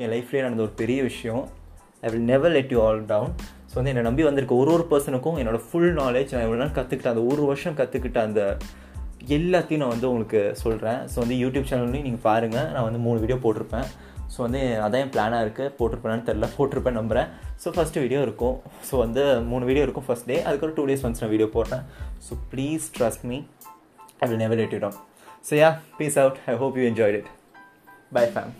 என் 0.00 0.12
லைஃப்லேயே 0.14 0.42
நடந்த 0.44 0.62
ஒரு 0.66 0.74
பெரிய 0.82 1.00
விஷயம். 1.08 1.42
I 2.04 2.10
will 2.12 2.28
never 2.32 2.52
let 2.56 2.70
you 2.74 2.78
all 2.84 3.00
down 3.14 3.32
so 3.70 3.74
வந்து 3.78 3.90
என்னை 3.92 4.04
நம்பி 4.06 4.22
வந்திருக்க 4.26 4.54
ஒரு 4.62 4.70
ஒரு 4.76 4.84
பர்சனுக்கும் 4.92 5.38
என்னோடய 5.40 5.64
ஃபுல் 5.66 5.92
நாலேஜ் 6.02 6.30
நான் 6.34 6.44
இவ்வளோ 6.46 6.60
நாள் 6.62 6.76
கற்றுக்கிட்ட 6.78 7.10
அந்த 7.12 7.24
ஒரு 7.32 7.42
வருஷம் 7.50 7.76
கற்றுக்கிட்ட 7.80 8.20
அந்த 8.28 8.42
எல்லாத்தையும் 9.36 9.82
நான் 9.82 9.92
வந்து 9.94 10.08
உங்களுக்கு 10.10 10.40
சொல்கிறேன் 10.62 11.00
ஸோ 11.12 11.16
வந்து 11.22 11.36
யூடியூப் 11.42 11.68
சேனல்லையும் 11.70 12.06
நீங்கள் 12.08 12.24
பாருங்கள் 12.28 12.68
நான் 12.74 12.86
வந்து 12.88 13.00
மூணு 13.06 13.18
வீடியோ 13.24 13.38
போட்டிருப்பேன். 13.44 13.86
ஸோ 14.34 14.38
வந்து 14.46 14.60
அதான் 14.84 15.02
என் 15.04 15.12
பிளானாக 15.16 15.44
இருக்குது 15.46 15.74
போட்டிருப்பேன்னு 15.78 16.26
தெரில 16.30 16.48
போட்டிருப்பேன் 16.56 16.98
நம்புகிறேன் 17.00 17.28
ஸோ 17.62 17.70
ஃபஸ்ட்டு 17.76 18.02
வீடியோ 18.04 18.20
இருக்கும். 18.28 18.56
ஸோ 18.88 18.96
வந்து 19.04 19.22
மூணு 19.50 19.64
வீடியோ 19.70 19.84
இருக்கும் 19.86 20.06
ஃபஸ்ட் 20.08 20.28
டே 20.30 20.38
அதுக்கப்புறம் 20.46 20.76
டூ 20.78 20.86
டேஸ் 20.90 21.04
ஒன்ஸ் 21.08 21.22
நான் 21.24 21.32
வீடியோ 21.34 21.50
போடுறேன். 21.56 21.84
So 22.28 22.40
please 22.54 22.86
trust 22.98 23.26
me 23.32 23.38
I 24.22 24.28
will 24.30 24.42
never 24.44 24.60
let 24.62 24.74
you 24.76 24.82
down 24.86 24.98
so 25.50 25.54
ya 25.62 25.70
peace 26.00 26.18
out 26.24 26.40
I 26.52 26.56
hope 26.64 26.78
you 26.80 26.86
enjoyed 26.92 27.18
it 27.20 27.30
bye 28.18 28.26
fam 28.34 28.52